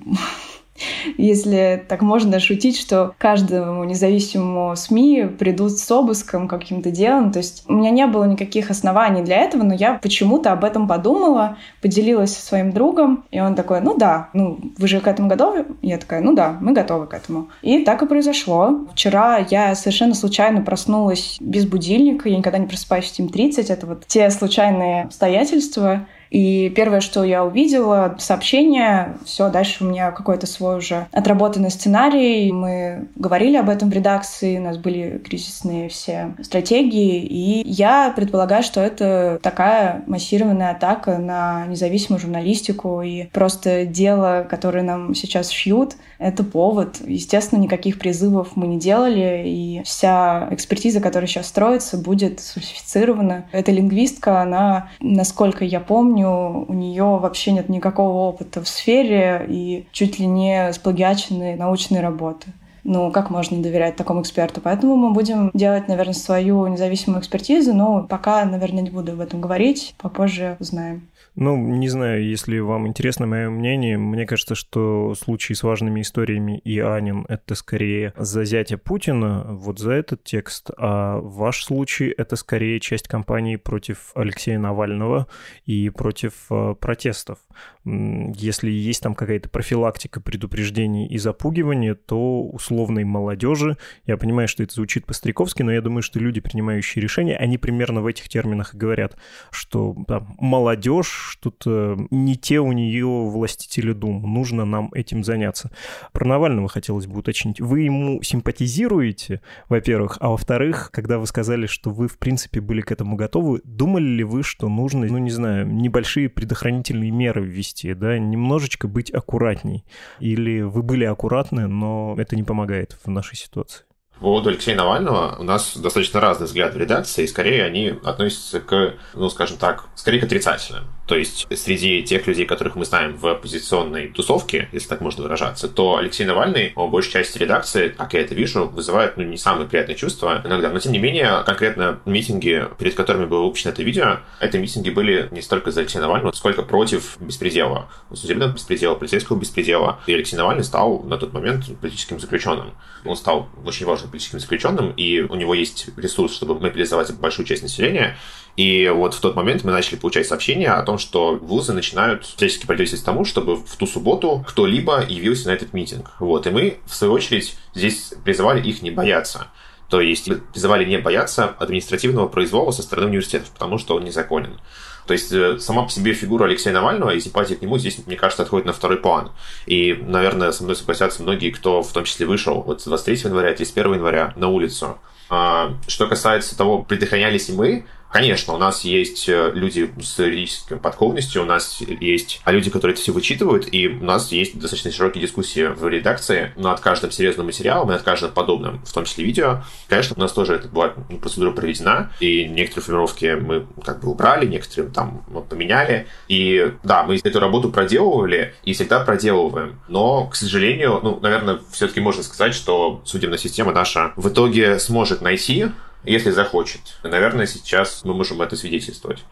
если 1.16 1.84
так 1.88 2.02
можно 2.02 2.40
шутить, 2.40 2.78
что 2.78 3.14
каждому 3.18 3.84
независимому 3.84 4.76
СМИ 4.76 5.28
придут 5.38 5.78
с 5.78 5.90
обыском 5.90 6.48
каким-то 6.48 6.90
делом. 6.90 7.32
То 7.32 7.38
есть 7.38 7.64
у 7.66 7.72
меня 7.72 7.90
не 7.90 8.06
было 8.06 8.24
никаких 8.24 8.70
оснований 8.70 9.22
для 9.22 9.36
этого, 9.36 9.62
но 9.62 9.74
я 9.74 9.94
почему-то 9.94 10.52
об 10.52 10.64
этом 10.64 10.88
подумала, 10.88 11.56
поделилась 11.80 12.36
со 12.36 12.44
своим 12.44 12.72
другом, 12.72 13.24
и 13.30 13.40
он 13.40 13.54
такой, 13.54 13.80
ну 13.80 13.96
да, 13.96 14.28
ну 14.32 14.58
вы 14.78 14.88
же 14.88 15.00
к 15.00 15.06
этому 15.06 15.28
готовы? 15.28 15.66
Я 15.82 15.98
такая, 15.98 16.20
ну 16.20 16.34
да, 16.34 16.56
мы 16.60 16.72
готовы 16.72 17.06
к 17.06 17.14
этому. 17.14 17.48
И 17.62 17.84
так 17.84 18.02
и 18.02 18.06
произошло. 18.06 18.86
Вчера 18.92 19.38
я 19.38 19.74
совершенно 19.74 20.14
случайно 20.14 20.62
проснулась 20.62 21.36
без 21.40 21.66
будильника, 21.66 22.28
я 22.28 22.36
никогда 22.36 22.58
не 22.58 22.66
просыпаюсь 22.66 23.10
в 23.10 23.18
7.30, 23.18 23.72
это 23.72 23.86
вот 23.86 24.06
те 24.06 24.30
случайные 24.30 25.04
обстоятельства, 25.04 26.06
и 26.30 26.70
первое, 26.70 27.00
что 27.00 27.24
я 27.24 27.44
увидела, 27.44 28.16
сообщение, 28.18 29.16
все, 29.24 29.50
дальше 29.50 29.84
у 29.84 29.88
меня 29.88 30.12
какой-то 30.12 30.46
свой 30.46 30.78
уже 30.78 31.06
отработанный 31.12 31.70
сценарий. 31.70 32.52
Мы 32.52 33.08
говорили 33.16 33.56
об 33.56 33.68
этом 33.68 33.90
в 33.90 33.92
редакции, 33.92 34.58
у 34.58 34.62
нас 34.62 34.76
были 34.76 35.18
кризисные 35.18 35.88
все 35.88 36.34
стратегии, 36.42 37.24
и 37.24 37.68
я 37.68 38.12
предполагаю, 38.14 38.62
что 38.62 38.80
это 38.80 39.40
такая 39.42 40.04
массированная 40.06 40.70
атака 40.70 41.18
на 41.18 41.66
независимую 41.66 42.20
журналистику 42.20 43.02
и 43.02 43.24
просто 43.32 43.84
дело, 43.84 44.46
которое 44.48 44.82
нам 44.82 45.14
сейчас 45.14 45.50
шьют, 45.50 45.96
это 46.18 46.44
повод. 46.44 46.98
Естественно, 47.04 47.60
никаких 47.60 47.98
призывов 47.98 48.54
мы 48.54 48.66
не 48.68 48.78
делали, 48.78 49.42
и 49.46 49.82
вся 49.84 50.48
экспертиза, 50.50 51.00
которая 51.00 51.26
сейчас 51.26 51.48
строится, 51.48 51.98
будет 51.98 52.40
сфальсифицирована. 52.40 53.46
Эта 53.52 53.72
лингвистка, 53.72 54.40
она, 54.42 54.90
насколько 55.00 55.64
я 55.64 55.80
помню, 55.80 56.19
помню, 56.20 56.66
у 56.68 56.72
нее 56.72 57.04
вообще 57.04 57.52
нет 57.52 57.68
никакого 57.68 58.28
опыта 58.28 58.62
в 58.62 58.68
сфере 58.68 59.44
и 59.48 59.86
чуть 59.92 60.18
ли 60.18 60.26
не 60.26 60.72
сплагиаченные 60.72 61.56
научные 61.56 62.00
работы. 62.00 62.48
Ну, 62.82 63.10
как 63.10 63.28
можно 63.28 63.62
доверять 63.62 63.96
такому 63.96 64.22
эксперту? 64.22 64.60
Поэтому 64.62 64.96
мы 64.96 65.12
будем 65.12 65.50
делать, 65.52 65.86
наверное, 65.86 66.14
свою 66.14 66.66
независимую 66.66 67.20
экспертизу, 67.20 67.74
но 67.74 68.06
пока, 68.08 68.44
наверное, 68.44 68.82
не 68.82 68.90
буду 68.90 69.12
об 69.12 69.20
этом 69.20 69.40
говорить, 69.40 69.94
попозже 69.98 70.56
узнаем. 70.60 71.02
Ну, 71.36 71.56
не 71.56 71.88
знаю, 71.88 72.24
если 72.24 72.58
вам 72.58 72.88
интересно 72.88 73.26
мое 73.26 73.50
мнение, 73.50 73.96
мне 73.96 74.26
кажется, 74.26 74.56
что 74.56 75.14
случаи 75.14 75.52
с 75.52 75.62
важными 75.62 76.00
историями 76.00 76.58
и 76.58 76.80
Анин— 76.80 77.24
это 77.28 77.54
скорее 77.54 78.12
за 78.16 78.44
зятя 78.44 78.78
Путина, 78.78 79.46
вот 79.48 79.78
за 79.78 79.92
этот 79.92 80.24
текст, 80.24 80.70
а 80.76 81.20
ваш 81.20 81.64
случай— 81.64 82.12
это 82.18 82.34
скорее 82.34 82.80
часть 82.80 83.06
кампании 83.06 83.56
против 83.56 84.10
Алексея 84.14 84.58
Навального 84.58 85.28
и 85.66 85.88
против 85.90 86.34
э, 86.50 86.74
протестов. 86.80 87.38
Если 87.84 88.70
есть 88.70 89.02
там 89.02 89.14
какая-то 89.14 89.48
профилактика 89.48 90.20
предупреждений 90.20 91.06
и 91.06 91.16
запугивания, 91.16 91.94
то 91.94 92.42
условной 92.42 93.04
молодежи, 93.04 93.76
я 94.04 94.16
понимаю, 94.16 94.48
что 94.48 94.64
это 94.64 94.74
звучит 94.74 95.06
по-стариковски, 95.06 95.62
но 95.62 95.72
я 95.72 95.80
думаю, 95.80 96.02
что 96.02 96.18
люди, 96.18 96.40
принимающие 96.40 97.00
решения, 97.00 97.36
они 97.36 97.56
примерно 97.56 98.02
в 98.02 98.06
этих 98.06 98.28
терминах 98.28 98.74
и 98.74 98.78
говорят, 98.78 99.16
что 99.50 99.94
да, 100.08 100.26
молодежь 100.38 101.19
что-то 101.20 101.96
не 102.10 102.36
те 102.36 102.60
у 102.60 102.72
нее 102.72 103.06
властители 103.06 103.92
дум, 103.92 104.22
нужно 104.22 104.64
нам 104.64 104.92
этим 104.94 105.24
заняться. 105.24 105.70
Про 106.12 106.26
Навального 106.26 106.68
хотелось 106.68 107.06
бы 107.06 107.20
уточнить. 107.20 107.60
Вы 107.60 107.80
ему 107.80 108.22
симпатизируете, 108.22 109.40
во-первых, 109.68 110.16
а 110.20 110.30
во-вторых, 110.30 110.90
когда 110.92 111.18
вы 111.18 111.26
сказали, 111.26 111.66
что 111.66 111.90
вы, 111.90 112.08
в 112.08 112.18
принципе, 112.18 112.60
были 112.60 112.80
к 112.80 112.92
этому 112.92 113.16
готовы, 113.16 113.60
думали 113.64 114.04
ли 114.04 114.24
вы, 114.24 114.42
что 114.42 114.68
нужно, 114.68 115.06
ну, 115.06 115.18
не 115.18 115.30
знаю, 115.30 115.66
небольшие 115.66 116.28
предохранительные 116.28 117.10
меры 117.10 117.42
ввести, 117.42 117.94
да, 117.94 118.18
немножечко 118.18 118.88
быть 118.88 119.10
аккуратней? 119.10 119.84
Или 120.18 120.62
вы 120.62 120.82
были 120.82 121.04
аккуратны, 121.04 121.66
но 121.66 122.14
это 122.18 122.36
не 122.36 122.42
помогает 122.42 122.96
в 123.04 123.10
нашей 123.10 123.36
ситуации? 123.36 123.84
По 124.20 124.24
поводу 124.24 124.50
Алексея 124.50 124.76
Навального 124.76 125.36
у 125.38 125.44
нас 125.44 125.74
достаточно 125.78 126.20
разный 126.20 126.46
взгляд 126.46 126.74
в 126.74 126.76
редакции, 126.76 127.24
и 127.24 127.26
скорее 127.26 127.64
они 127.64 127.94
относятся 128.04 128.60
к, 128.60 128.96
ну, 129.14 129.30
скажем 129.30 129.56
так, 129.56 129.88
скорее 129.94 130.20
к 130.20 130.24
отрицательным. 130.24 130.84
То 131.10 131.16
есть 131.16 131.48
среди 131.56 132.04
тех 132.04 132.24
людей, 132.28 132.46
которых 132.46 132.76
мы 132.76 132.84
знаем 132.84 133.16
в 133.16 133.26
оппозиционной 133.26 134.12
тусовке, 134.12 134.68
если 134.70 134.86
так 134.86 135.00
можно 135.00 135.24
выражаться, 135.24 135.68
то 135.68 135.96
Алексей 135.96 136.24
Навальный, 136.24 136.70
по 136.70 136.86
большей 136.86 137.10
части 137.10 137.36
редакции, 137.36 137.88
как 137.88 138.14
я 138.14 138.20
это 138.20 138.36
вижу, 138.36 138.68
вызывает 138.68 139.16
ну, 139.16 139.24
не 139.24 139.36
самые 139.36 139.68
приятные 139.68 139.96
чувства 139.96 140.40
иногда. 140.44 140.70
Но 140.70 140.78
тем 140.78 140.92
не 140.92 141.00
менее, 141.00 141.42
конкретно 141.44 141.98
митинги, 142.04 142.64
перед 142.78 142.94
которыми 142.94 143.24
было 143.24 143.42
выпущено 143.44 143.72
это 143.72 143.82
видео, 143.82 144.18
это 144.38 144.56
митинги 144.60 144.90
были 144.90 145.26
не 145.32 145.42
столько 145.42 145.72
за 145.72 145.80
Алексея 145.80 146.00
Навального, 146.00 146.30
сколько 146.30 146.62
против 146.62 147.16
беспредела. 147.18 147.88
Судебного 148.14 148.52
беспредела, 148.52 148.94
полицейского 148.94 149.36
беспредела. 149.36 149.98
И 150.06 150.14
Алексей 150.14 150.36
Навальный 150.36 150.62
стал 150.62 151.00
на 151.00 151.18
тот 151.18 151.32
момент 151.32 151.64
политическим 151.80 152.20
заключенным. 152.20 152.70
Он 153.04 153.16
стал 153.16 153.48
очень 153.64 153.84
важным 153.84 154.12
политическим 154.12 154.38
заключенным, 154.38 154.92
и 154.92 155.22
у 155.22 155.34
него 155.34 155.54
есть 155.54 155.88
ресурс, 155.96 156.36
чтобы 156.36 156.60
мобилизовать 156.60 157.12
большую 157.14 157.46
часть 157.46 157.64
населения. 157.64 158.16
И 158.56 158.88
вот 158.88 159.14
в 159.14 159.20
тот 159.20 159.36
момент 159.36 159.64
мы 159.64 159.72
начали 159.72 159.96
получать 159.96 160.26
сообщения 160.26 160.70
о 160.70 160.82
том, 160.82 160.98
что 160.98 161.36
вузы 161.36 161.72
начинают 161.72 162.24
всячески 162.24 162.66
противодействовать 162.66 163.04
тому, 163.04 163.24
чтобы 163.24 163.56
в 163.56 163.76
ту 163.76 163.86
субботу 163.86 164.44
кто-либо 164.46 165.04
явился 165.06 165.48
на 165.48 165.52
этот 165.52 165.72
митинг. 165.72 166.12
Вот. 166.18 166.46
И 166.46 166.50
мы, 166.50 166.78
в 166.86 166.94
свою 166.94 167.12
очередь, 167.12 167.56
здесь 167.74 168.12
призывали 168.24 168.66
их 168.66 168.82
не 168.82 168.90
бояться. 168.90 169.48
То 169.88 170.00
есть 170.00 170.30
призывали 170.52 170.84
не 170.84 170.98
бояться 170.98 171.54
административного 171.58 172.28
произвола 172.28 172.70
со 172.70 172.82
стороны 172.82 173.08
университетов, 173.08 173.50
потому 173.50 173.76
что 173.76 173.96
он 173.96 174.04
незаконен. 174.04 174.60
То 175.06 175.14
есть 175.14 175.32
э, 175.32 175.58
сама 175.58 175.82
по 175.82 175.90
себе 175.90 176.12
фигура 176.12 176.44
Алексея 176.44 176.72
Навального 176.72 177.10
и 177.10 177.18
симпатия 177.18 177.56
к 177.56 177.62
нему 177.62 177.78
здесь, 177.78 178.00
мне 178.06 178.14
кажется, 178.14 178.44
отходит 178.44 178.66
на 178.66 178.72
второй 178.72 178.98
план. 178.98 179.32
И, 179.66 179.94
наверное, 180.06 180.52
со 180.52 180.62
мной 180.62 180.76
согласятся 180.76 181.24
многие, 181.24 181.50
кто 181.50 181.82
в 181.82 181.92
том 181.92 182.04
числе 182.04 182.26
вышел 182.26 182.62
вот 182.62 182.84
23 182.84 183.16
января, 183.24 183.52
31 183.52 183.94
января 183.94 184.32
на 184.36 184.48
улицу. 184.48 184.98
А, 185.28 185.74
что 185.88 186.06
касается 186.06 186.56
того, 186.56 186.82
предохранялись 186.84 187.48
ли 187.48 187.56
мы, 187.56 187.86
Конечно, 188.12 188.54
у 188.54 188.58
нас 188.58 188.82
есть 188.82 189.28
э, 189.28 189.52
люди 189.54 189.90
с 190.02 190.18
юридической 190.18 190.78
подковностью, 190.78 191.42
у 191.42 191.44
нас 191.44 191.80
есть 191.80 192.40
а 192.44 192.50
люди, 192.50 192.68
которые 192.68 192.94
это 192.94 193.02
все 193.02 193.12
вычитывают, 193.12 193.68
и 193.72 193.86
у 193.86 194.04
нас 194.04 194.32
есть 194.32 194.58
достаточно 194.58 194.90
широкие 194.90 195.22
дискуссии 195.22 195.66
в 195.66 195.86
редакции 195.86 196.52
над 196.56 196.80
каждым 196.80 197.12
серьезным 197.12 197.46
материалом 197.46 197.88
и 197.88 197.92
над 197.92 198.02
каждым 198.02 198.32
подобным, 198.32 198.82
в 198.84 198.92
том 198.92 199.04
числе 199.04 199.24
видео. 199.24 199.62
Конечно, 199.88 200.16
у 200.16 200.20
нас 200.20 200.32
тоже 200.32 200.54
эта 200.54 200.66
была 200.68 200.94
процедура 201.20 201.52
проведена, 201.52 202.10
и 202.18 202.46
некоторые 202.46 202.84
формировки 202.84 203.38
мы 203.40 203.66
как 203.84 204.00
бы 204.00 204.10
убрали, 204.10 204.46
некоторые 204.46 204.90
там 204.90 205.22
поменяли. 205.48 206.08
И 206.26 206.72
да, 206.82 207.04
мы 207.04 207.16
эту 207.22 207.38
работу 207.38 207.70
проделывали 207.70 208.54
и 208.64 208.72
всегда 208.72 209.00
проделываем. 209.00 209.80
Но, 209.88 210.26
к 210.26 210.34
сожалению, 210.34 210.98
ну, 211.02 211.20
наверное, 211.20 211.60
все-таки 211.70 212.00
можно 212.00 212.24
сказать, 212.24 212.54
что 212.54 213.02
судебная 213.04 213.38
система 213.38 213.72
наша 213.72 214.12
в 214.16 214.28
итоге 214.28 214.80
сможет 214.80 215.20
найти 215.20 215.66
если 216.04 216.30
захочет. 216.30 216.80
Наверное, 217.02 217.46
сейчас 217.46 218.02
мы 218.04 218.14
можем 218.14 218.42
это 218.42 218.56
свидетельствовать. 218.56 219.24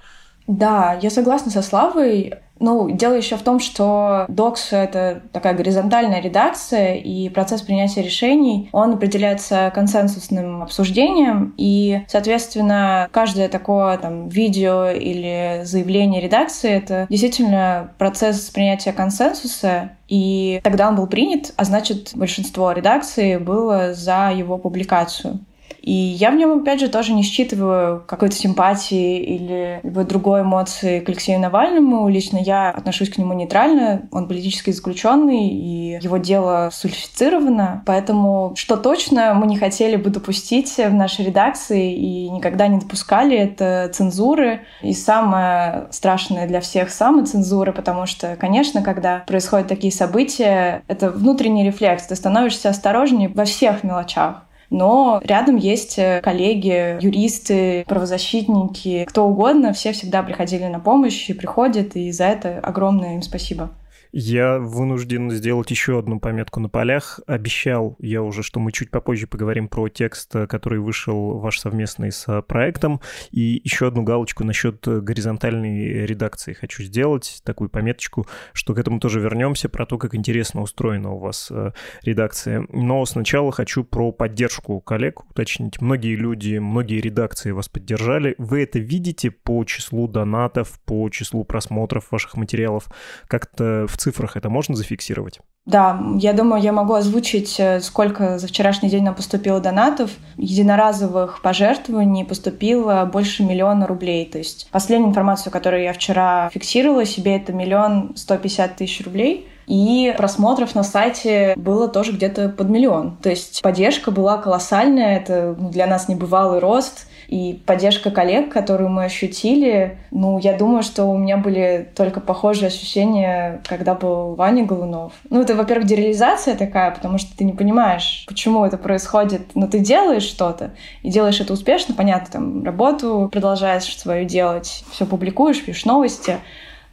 Да, 0.48 0.98
я 1.02 1.10
согласна 1.10 1.50
со 1.50 1.60
Славой. 1.60 2.32
Ну, 2.58 2.90
дело 2.90 3.12
еще 3.12 3.36
в 3.36 3.42
том, 3.42 3.60
что 3.60 4.24
докс— 4.28 4.68
это 4.72 5.22
такая 5.30 5.54
горизонтальная 5.54 6.20
редакция, 6.20 6.94
и 6.94 7.28
процесс 7.28 7.60
принятия 7.62 8.02
решений, 8.02 8.68
он 8.72 8.94
определяется 8.94 9.70
консенсусным 9.72 10.62
обсуждением, 10.62 11.54
и, 11.56 12.00
соответственно, 12.08 13.08
каждое 13.12 13.48
такое 13.48 13.96
там 13.98 14.28
видео 14.28 14.88
или 14.88 15.60
заявление 15.64 16.20
редакции— 16.20 16.70
это 16.72 17.06
действительно 17.08 17.92
процесс 17.98 18.40
принятия 18.50 18.92
консенсуса, 18.92 19.90
и 20.08 20.60
тогда 20.64 20.88
он 20.88 20.96
был 20.96 21.06
принят, 21.06 21.52
а 21.56 21.64
значит, 21.64 22.12
большинство 22.14 22.72
редакции 22.72 23.36
было 23.36 23.92
за 23.94 24.32
его 24.34 24.58
публикацию. 24.58 25.38
И 25.88 25.90
я 25.90 26.30
в 26.30 26.34
нем, 26.34 26.60
опять 26.60 26.80
же, 26.80 26.88
тоже 26.88 27.14
не 27.14 27.22
считываю 27.22 28.02
какой-то 28.06 28.36
симпатии 28.36 29.22
или 29.22 29.80
любой 29.82 30.04
другой 30.04 30.42
эмоции 30.42 31.00
к 31.00 31.08
Алексею 31.08 31.40
Навальному. 31.40 32.10
Лично 32.10 32.36
я 32.36 32.68
отношусь 32.68 33.08
к 33.08 33.16
нему 33.16 33.32
нейтрально. 33.32 34.02
Он 34.12 34.28
политически 34.28 34.70
заключенный, 34.70 35.48
и 35.48 35.98
его 36.02 36.18
дело 36.18 36.68
сульфицировано. 36.74 37.84
Поэтому, 37.86 38.52
что 38.54 38.76
точно 38.76 39.32
мы 39.32 39.46
не 39.46 39.56
хотели 39.56 39.96
бы 39.96 40.10
допустить 40.10 40.76
в 40.76 40.92
нашей 40.92 41.24
редакции 41.24 41.94
и 41.94 42.28
никогда 42.28 42.68
не 42.68 42.80
допускали, 42.80 43.34
это 43.34 43.90
цензуры. 43.90 44.60
И 44.82 44.92
самое 44.92 45.86
страшное 45.90 46.46
для 46.46 46.60
всех 46.60 46.90
самоцензура, 46.90 47.72
потому 47.72 48.04
что, 48.04 48.36
конечно, 48.36 48.82
когда 48.82 49.24
происходят 49.26 49.68
такие 49.68 49.94
события, 49.94 50.82
это 50.86 51.08
внутренний 51.10 51.64
рефлекс. 51.64 52.08
Ты 52.08 52.14
становишься 52.14 52.68
осторожнее 52.68 53.30
во 53.30 53.46
всех 53.46 53.84
мелочах 53.84 54.42
но 54.70 55.20
рядом 55.24 55.56
есть 55.56 55.98
э, 55.98 56.20
коллеги, 56.22 57.02
юристы, 57.02 57.84
правозащитники, 57.88 59.04
кто 59.08 59.26
угодно, 59.26 59.72
все 59.72 59.92
всегда 59.92 60.22
приходили 60.22 60.64
на 60.64 60.80
помощь 60.80 61.30
и 61.30 61.34
приходят, 61.34 61.96
и 61.96 62.12
за 62.12 62.24
это 62.24 62.58
огромное 62.62 63.14
им 63.14 63.22
спасибо. 63.22 63.70
Я 64.12 64.58
вынужден 64.58 65.30
сделать 65.30 65.70
еще 65.70 65.98
одну 65.98 66.20
пометку 66.20 66.60
на 66.60 66.68
полях. 66.68 67.20
Обещал 67.26 67.96
я 67.98 68.22
уже, 68.22 68.42
что 68.42 68.60
мы 68.60 68.72
чуть 68.72 68.90
попозже 68.90 69.26
поговорим 69.26 69.68
про 69.68 69.88
текст, 69.88 70.32
который 70.48 70.78
вышел 70.78 71.38
ваш 71.38 71.58
совместный 71.58 72.10
с 72.10 72.42
проектом. 72.42 73.00
И 73.30 73.60
еще 73.64 73.88
одну 73.88 74.02
галочку 74.02 74.44
насчет 74.44 74.86
горизонтальной 74.86 76.06
редакции 76.06 76.52
хочу 76.52 76.82
сделать, 76.82 77.40
такую 77.44 77.68
пометочку, 77.68 78.26
что 78.52 78.74
к 78.74 78.78
этому 78.78 79.00
тоже 79.00 79.20
вернемся, 79.20 79.68
про 79.68 79.84
то, 79.84 79.98
как 79.98 80.14
интересно 80.14 80.62
устроена 80.62 81.12
у 81.12 81.18
вас 81.18 81.48
э, 81.50 81.72
редакция. 82.02 82.66
Но 82.70 83.04
сначала 83.04 83.52
хочу 83.52 83.84
про 83.84 84.12
поддержку 84.12 84.80
коллег 84.80 85.28
уточнить. 85.30 85.80
Многие 85.80 86.16
люди, 86.16 86.58
многие 86.58 87.00
редакции 87.00 87.50
вас 87.50 87.68
поддержали. 87.68 88.34
Вы 88.38 88.62
это 88.62 88.78
видите 88.78 89.30
по 89.30 89.64
числу 89.64 90.08
донатов, 90.08 90.80
по 90.84 91.08
числу 91.10 91.44
просмотров 91.44 92.10
ваших 92.10 92.36
материалов? 92.36 92.86
Как-то 93.26 93.86
в 93.88 93.97
цифрах 93.98 94.36
это 94.36 94.48
можно 94.48 94.74
зафиксировать? 94.74 95.40
Да, 95.66 96.00
я 96.16 96.32
думаю, 96.32 96.62
я 96.62 96.72
могу 96.72 96.94
озвучить, 96.94 97.60
э, 97.60 97.80
сколько 97.80 98.38
за 98.38 98.46
вчерашний 98.46 98.88
день 98.88 99.04
нам 99.04 99.14
поступило 99.14 99.60
донатов. 99.60 100.12
Единоразовых 100.38 101.42
пожертвований 101.42 102.24
поступило 102.24 103.04
больше 103.04 103.42
миллиона 103.42 103.86
рублей. 103.86 104.24
То 104.24 104.38
есть 104.38 104.68
последняя 104.72 105.08
информация, 105.08 105.50
которую 105.50 105.82
я 105.82 105.92
вчера 105.92 106.48
фиксировала 106.54 107.04
себе, 107.04 107.36
это 107.36 107.52
миллион 107.52 108.16
сто 108.16 108.38
пятьдесят 108.38 108.76
тысяч 108.76 109.04
рублей. 109.04 109.46
И 109.66 110.14
просмотров 110.16 110.74
на 110.74 110.82
сайте 110.82 111.52
было 111.56 111.88
тоже 111.88 112.12
где-то 112.12 112.48
под 112.48 112.70
миллион. 112.70 113.18
То 113.18 113.28
есть 113.28 113.60
поддержка 113.60 114.10
была 114.10 114.38
колоссальная, 114.38 115.18
это 115.18 115.54
для 115.58 115.86
нас 115.86 116.08
небывалый 116.08 116.60
рост. 116.60 117.07
И 117.28 117.60
поддержка 117.66 118.10
коллег, 118.10 118.50
которую 118.50 118.88
мы 118.88 119.04
ощутили, 119.04 119.98
ну, 120.10 120.38
я 120.38 120.56
думаю, 120.56 120.82
что 120.82 121.04
у 121.04 121.18
меня 121.18 121.36
были 121.36 121.86
только 121.94 122.20
похожие 122.20 122.68
ощущения, 122.68 123.60
когда 123.68 123.94
был 123.94 124.34
Ваня 124.34 124.64
Голунов. 124.64 125.12
Ну, 125.28 125.42
это, 125.42 125.54
во-первых, 125.54 125.86
дереализация 125.86 126.56
такая, 126.56 126.90
потому 126.90 127.18
что 127.18 127.36
ты 127.36 127.44
не 127.44 127.52
понимаешь, 127.52 128.24
почему 128.26 128.64
это 128.64 128.78
происходит, 128.78 129.42
но 129.54 129.66
ты 129.66 129.80
делаешь 129.80 130.22
что-то, 130.22 130.70
и 131.02 131.10
делаешь 131.10 131.40
это 131.40 131.52
успешно, 131.52 131.94
понятно, 131.94 132.28
там, 132.32 132.64
работу 132.64 133.28
продолжаешь 133.30 133.98
свою 133.98 134.24
делать, 134.24 134.84
все 134.90 135.04
публикуешь, 135.04 135.62
пишешь 135.62 135.84
новости, 135.84 136.38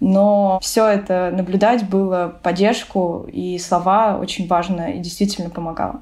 но 0.01 0.59
все 0.61 0.85
это 0.85 1.31
наблюдать 1.33 1.87
было 1.87 2.37
поддержку, 2.43 3.25
и 3.31 3.57
слова 3.57 4.17
очень 4.19 4.47
важно 4.47 4.91
и 4.91 4.99
действительно 4.99 5.49
помогало. 5.49 6.01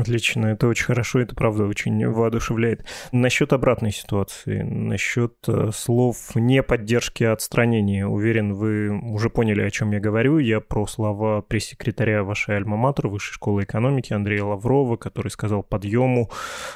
Отлично, 0.00 0.46
это 0.46 0.68
очень 0.68 0.84
хорошо, 0.84 1.20
это 1.20 1.34
правда 1.34 1.64
очень 1.64 2.06
воодушевляет. 2.08 2.84
Насчет 3.12 3.52
обратной 3.52 3.92
ситуации, 3.92 4.62
насчет 4.62 5.34
э, 5.48 5.70
слов 5.72 6.34
не 6.34 6.62
поддержки, 6.62 7.24
а 7.24 7.32
отстранения. 7.32 8.06
Уверен, 8.06 8.54
вы 8.54 8.90
уже 8.90 9.30
поняли, 9.30 9.62
о 9.62 9.70
чем 9.70 9.92
я 9.92 10.00
говорю. 10.00 10.38
Я 10.38 10.60
про 10.60 10.86
слова 10.86 11.42
пресс-секретаря 11.42 12.22
вашей 12.24 12.56
Альма-Матер, 12.56 13.08
Высшей 13.08 13.34
школы 13.34 13.64
экономики 13.64 14.12
Андрея 14.12 14.44
Лаврова, 14.44 14.96
который 14.96 15.28
сказал 15.28 15.62
подъему. 15.62 16.30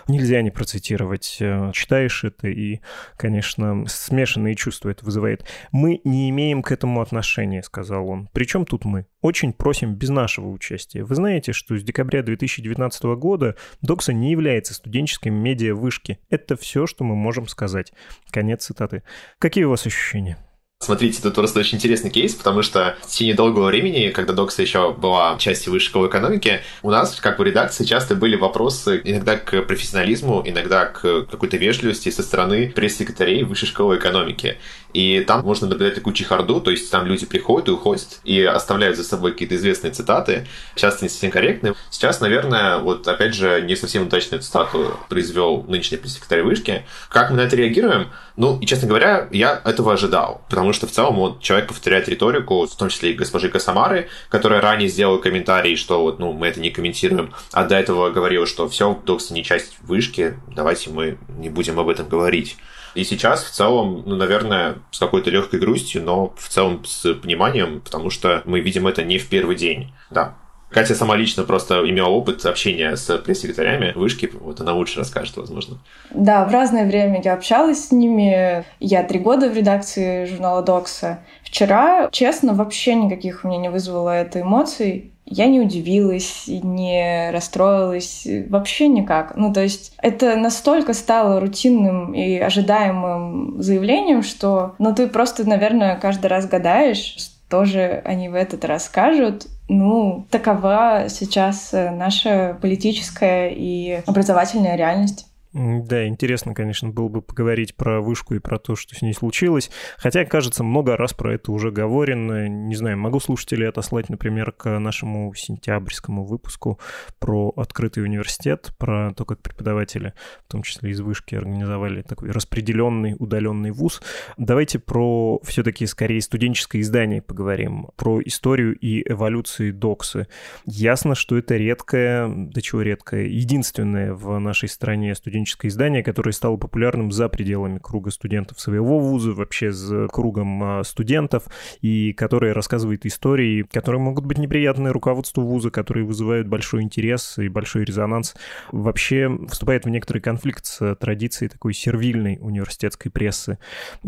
Нельзя 0.08 0.42
не 0.42 0.50
процитировать. 0.50 1.38
Э, 1.40 1.70
читаешь 1.72 2.24
это 2.24 2.48
и, 2.48 2.80
конечно, 3.16 3.84
смешанные 3.86 4.54
чувства 4.54 4.90
это 4.90 5.04
вызывает. 5.04 5.46
Мы 5.72 6.00
не 6.04 6.30
имеем 6.30 6.62
к 6.62 6.72
этому 6.72 7.00
отношения, 7.00 7.62
сказал 7.62 8.08
он. 8.08 8.28
Причем 8.32 8.64
тут 8.64 8.84
мы? 8.84 9.06
Очень 9.22 9.52
просим 9.52 9.94
без 9.94 10.10
нашего 10.10 10.48
участия. 10.48 11.02
Вы 11.02 11.14
знаете, 11.14 11.52
что 11.52 11.76
с 11.76 11.82
декабря 11.82 12.22
2019 12.22 13.04
года 13.14 13.54
Докса 13.82 14.12
не 14.12 14.32
является 14.32 14.74
студенческой 14.74 15.28
медиа-вышки. 15.28 16.18
Это 16.30 16.56
все, 16.56 16.86
что 16.86 17.04
мы 17.04 17.14
можем 17.14 17.46
сказать. 17.46 17.92
Конец 18.30 18.64
цитаты. 18.64 19.04
Какие 19.38 19.64
у 19.64 19.70
вас 19.70 19.86
ощущения? 19.86 20.38
Смотрите, 20.78 21.22
тут 21.22 21.34
просто 21.34 21.60
очень 21.60 21.78
интересный 21.78 22.10
кейс, 22.10 22.34
потому 22.34 22.60
что 22.60 22.96
в 23.00 23.06
течение 23.06 23.34
долгого 23.34 23.68
времени, 23.68 24.10
когда 24.10 24.34
Докса 24.34 24.60
еще 24.60 24.92
была 24.92 25.38
частью 25.38 25.72
высшей 25.72 25.88
школы 25.88 26.08
экономики, 26.08 26.60
у 26.82 26.90
нас, 26.90 27.18
как 27.18 27.38
в 27.38 27.42
редакции, 27.42 27.84
часто 27.84 28.14
были 28.14 28.36
вопросы 28.36 29.00
иногда 29.02 29.38
к 29.38 29.62
профессионализму, 29.62 30.42
иногда 30.44 30.84
к 30.84 31.22
какой-то 31.22 31.56
вежливости 31.56 32.10
со 32.10 32.22
стороны 32.22 32.68
пресс-секретарей 32.68 33.42
высшей 33.44 33.68
школы 33.68 33.96
экономики. 33.96 34.58
И 34.96 35.20
там 35.20 35.42
можно 35.42 35.66
наблюдать 35.66 35.94
такую 35.94 36.14
чехарду, 36.14 36.58
то 36.58 36.70
есть 36.70 36.90
там 36.90 37.04
люди 37.04 37.26
приходят 37.26 37.68
и 37.68 37.70
уходят, 37.70 38.18
и 38.24 38.42
оставляют 38.42 38.96
за 38.96 39.04
собой 39.04 39.32
какие-то 39.32 39.54
известные 39.56 39.92
цитаты, 39.92 40.46
часто 40.74 41.04
не 41.04 41.10
совсем 41.10 41.30
корректные. 41.30 41.74
Сейчас, 41.90 42.22
наверное, 42.22 42.78
вот 42.78 43.06
опять 43.06 43.34
же, 43.34 43.60
не 43.60 43.76
совсем 43.76 44.04
удачную 44.04 44.40
цитату 44.40 44.98
произвел 45.10 45.64
нынешний 45.68 45.98
пресс-секретарь 45.98 46.40
вышки. 46.40 46.86
Как 47.10 47.28
мы 47.28 47.36
на 47.36 47.42
это 47.42 47.56
реагируем? 47.56 48.10
Ну, 48.38 48.58
и, 48.58 48.64
честно 48.64 48.88
говоря, 48.88 49.28
я 49.32 49.60
этого 49.66 49.92
ожидал, 49.92 50.40
потому 50.48 50.72
что 50.72 50.86
в 50.86 50.90
целом 50.90 51.16
вот 51.16 51.42
человек 51.42 51.68
повторяет 51.68 52.08
риторику, 52.08 52.66
в 52.66 52.74
том 52.74 52.88
числе 52.88 53.10
и 53.10 53.14
госпожи 53.14 53.50
Касамары, 53.50 54.08
которая 54.30 54.62
ранее 54.62 54.88
сделала 54.88 55.18
комментарий, 55.18 55.76
что 55.76 56.00
вот, 56.00 56.18
ну, 56.18 56.32
мы 56.32 56.46
это 56.46 56.58
не 56.58 56.70
комментируем, 56.70 57.34
а 57.52 57.66
до 57.66 57.76
этого 57.76 58.08
говорила, 58.08 58.46
что 58.46 58.66
все, 58.66 58.98
Докс 59.04 59.30
не 59.30 59.44
часть 59.44 59.76
вышки, 59.82 60.38
давайте 60.48 60.88
мы 60.88 61.18
не 61.36 61.50
будем 61.50 61.78
об 61.78 61.90
этом 61.90 62.08
говорить. 62.08 62.56
И 62.96 63.04
сейчас 63.04 63.44
в 63.44 63.50
целом, 63.50 64.02
ну, 64.06 64.16
наверное, 64.16 64.76
с 64.90 64.98
какой-то 64.98 65.30
легкой 65.30 65.60
грустью, 65.60 66.02
но 66.02 66.32
в 66.36 66.48
целом 66.48 66.84
с 66.84 67.14
пониманием, 67.14 67.80
потому 67.80 68.10
что 68.10 68.42
мы 68.46 68.60
видим 68.60 68.86
это 68.86 69.04
не 69.04 69.18
в 69.18 69.28
первый 69.28 69.54
день. 69.54 69.92
Да, 70.10 70.34
Катя 70.70 70.94
сама 70.94 71.16
лично 71.16 71.44
просто 71.44 71.88
имела 71.88 72.08
опыт 72.08 72.44
общения 72.44 72.96
с 72.96 73.18
пресс-секретарями 73.18 73.92
вышки, 73.94 74.30
вот 74.32 74.60
она 74.60 74.72
лучше 74.72 74.98
расскажет, 74.98 75.36
возможно. 75.36 75.78
Да, 76.10 76.44
в 76.44 76.52
разное 76.52 76.86
время 76.86 77.22
я 77.24 77.34
общалась 77.34 77.88
с 77.88 77.92
ними. 77.92 78.64
Я 78.80 79.04
три 79.04 79.20
года 79.20 79.48
в 79.48 79.56
редакции 79.56 80.24
журнала 80.24 80.62
Докса. 80.62 81.20
Вчера, 81.42 82.08
честно, 82.10 82.52
вообще 82.52 82.94
никаких 82.94 83.44
у 83.44 83.48
меня 83.48 83.58
не 83.58 83.70
вызвало 83.70 84.10
это 84.10 84.40
эмоций. 84.40 85.12
Я 85.26 85.46
не 85.46 85.60
удивилась, 85.60 86.44
не 86.46 87.30
расстроилась, 87.32 88.26
вообще 88.48 88.88
никак. 88.88 89.36
Ну, 89.36 89.52
то 89.52 89.60
есть 89.60 89.92
это 90.00 90.36
настолько 90.36 90.94
стало 90.94 91.40
рутинным 91.40 92.14
и 92.14 92.38
ожидаемым 92.38 93.60
заявлением, 93.60 94.22
что, 94.22 94.74
ну, 94.78 94.94
ты 94.94 95.08
просто, 95.08 95.48
наверное, 95.48 95.96
каждый 95.96 96.26
раз 96.26 96.46
гадаешь, 96.46 97.16
что 97.46 97.64
же 97.64 98.02
они 98.04 98.28
в 98.28 98.34
этот 98.34 98.64
раз 98.64 98.86
скажут, 98.86 99.46
ну, 99.68 100.26
такова 100.30 101.06
сейчас 101.08 101.74
э, 101.74 101.90
наша 101.90 102.56
политическая 102.60 103.50
и 103.50 104.00
образовательная 104.06 104.76
реальность. 104.76 105.26
Да, 105.58 106.06
интересно, 106.06 106.52
конечно, 106.54 106.90
было 106.90 107.08
бы 107.08 107.22
поговорить 107.22 107.76
про 107.76 108.02
вышку 108.02 108.34
и 108.34 108.40
про 108.40 108.58
то, 108.58 108.76
что 108.76 108.94
с 108.94 109.00
ней 109.00 109.14
случилось. 109.14 109.70
Хотя, 109.96 110.26
кажется, 110.26 110.62
много 110.62 110.98
раз 110.98 111.14
про 111.14 111.32
это 111.32 111.50
уже 111.50 111.70
говорено. 111.70 112.46
Не 112.46 112.74
знаю, 112.74 112.98
могу 112.98 113.20
слушателей 113.20 113.66
отослать, 113.66 114.10
например, 114.10 114.52
к 114.52 114.78
нашему 114.78 115.32
сентябрьскому 115.34 116.26
выпуску 116.26 116.78
про 117.18 117.54
открытый 117.56 118.02
университет, 118.02 118.72
про 118.76 119.14
то, 119.14 119.24
как 119.24 119.40
преподаватели, 119.40 120.12
в 120.46 120.52
том 120.52 120.62
числе 120.62 120.90
из 120.90 121.00
вышки, 121.00 121.34
организовали 121.34 122.02
такой 122.02 122.32
распределенный, 122.32 123.16
удаленный 123.18 123.70
вуз. 123.70 124.02
Давайте 124.36 124.78
про 124.78 125.40
все-таки 125.42 125.86
скорее 125.86 126.20
студенческое 126.20 126.82
издание 126.82 127.22
поговорим, 127.22 127.88
про 127.96 128.20
историю 128.20 128.76
и 128.76 129.10
эволюцию 129.10 129.72
доксы. 129.72 130.26
Ясно, 130.66 131.14
что 131.14 131.38
это 131.38 131.56
редкое, 131.56 132.28
да 132.28 132.60
чего 132.60 132.82
редкое, 132.82 133.26
единственное 133.26 134.12
в 134.12 134.38
нашей 134.38 134.68
стране 134.68 135.14
студенческое 135.14 135.45
студенческое 135.46 135.70
издание, 135.70 136.02
которое 136.02 136.32
стало 136.32 136.56
популярным 136.56 137.12
за 137.12 137.28
пределами 137.28 137.78
круга 137.78 138.10
студентов 138.10 138.60
своего 138.60 138.98
вуза, 138.98 139.32
вообще 139.32 139.70
за 139.70 140.08
кругом 140.08 140.62
а, 140.62 140.84
студентов, 140.84 141.44
и 141.80 142.12
которое 142.12 142.52
рассказывает 142.52 143.06
истории, 143.06 143.62
которые 143.62 144.00
могут 144.00 144.24
быть 144.24 144.38
неприятны 144.38 144.92
руководству 144.92 145.44
вуза, 145.44 145.70
которые 145.70 146.04
вызывают 146.04 146.48
большой 146.48 146.82
интерес 146.82 147.38
и 147.38 147.48
большой 147.48 147.84
резонанс, 147.84 148.34
вообще 148.72 149.30
вступает 149.48 149.84
в 149.84 149.88
некоторый 149.88 150.20
конфликт 150.20 150.66
с 150.66 150.94
традицией 150.96 151.48
такой 151.48 151.74
сервильной 151.74 152.38
университетской 152.40 153.10
прессы. 153.10 153.58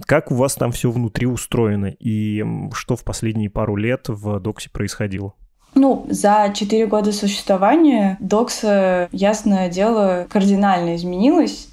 Как 0.06 0.32
у 0.32 0.34
вас 0.34 0.54
там 0.54 0.72
все 0.72 0.90
внутри 0.90 1.26
устроено, 1.26 1.86
и 1.86 2.44
что 2.72 2.96
в 2.96 3.04
последние 3.04 3.50
пару 3.50 3.76
лет 3.76 4.08
в 4.08 4.40
Доксе 4.40 4.70
происходило? 4.70 5.34
Ну, 5.74 6.06
за 6.08 6.52
четыре 6.54 6.86
года 6.86 7.12
существования 7.12 8.16
Докса, 8.20 9.08
ясное 9.12 9.68
дело, 9.68 10.26
кардинально 10.28 10.96
изменилась 10.96 11.68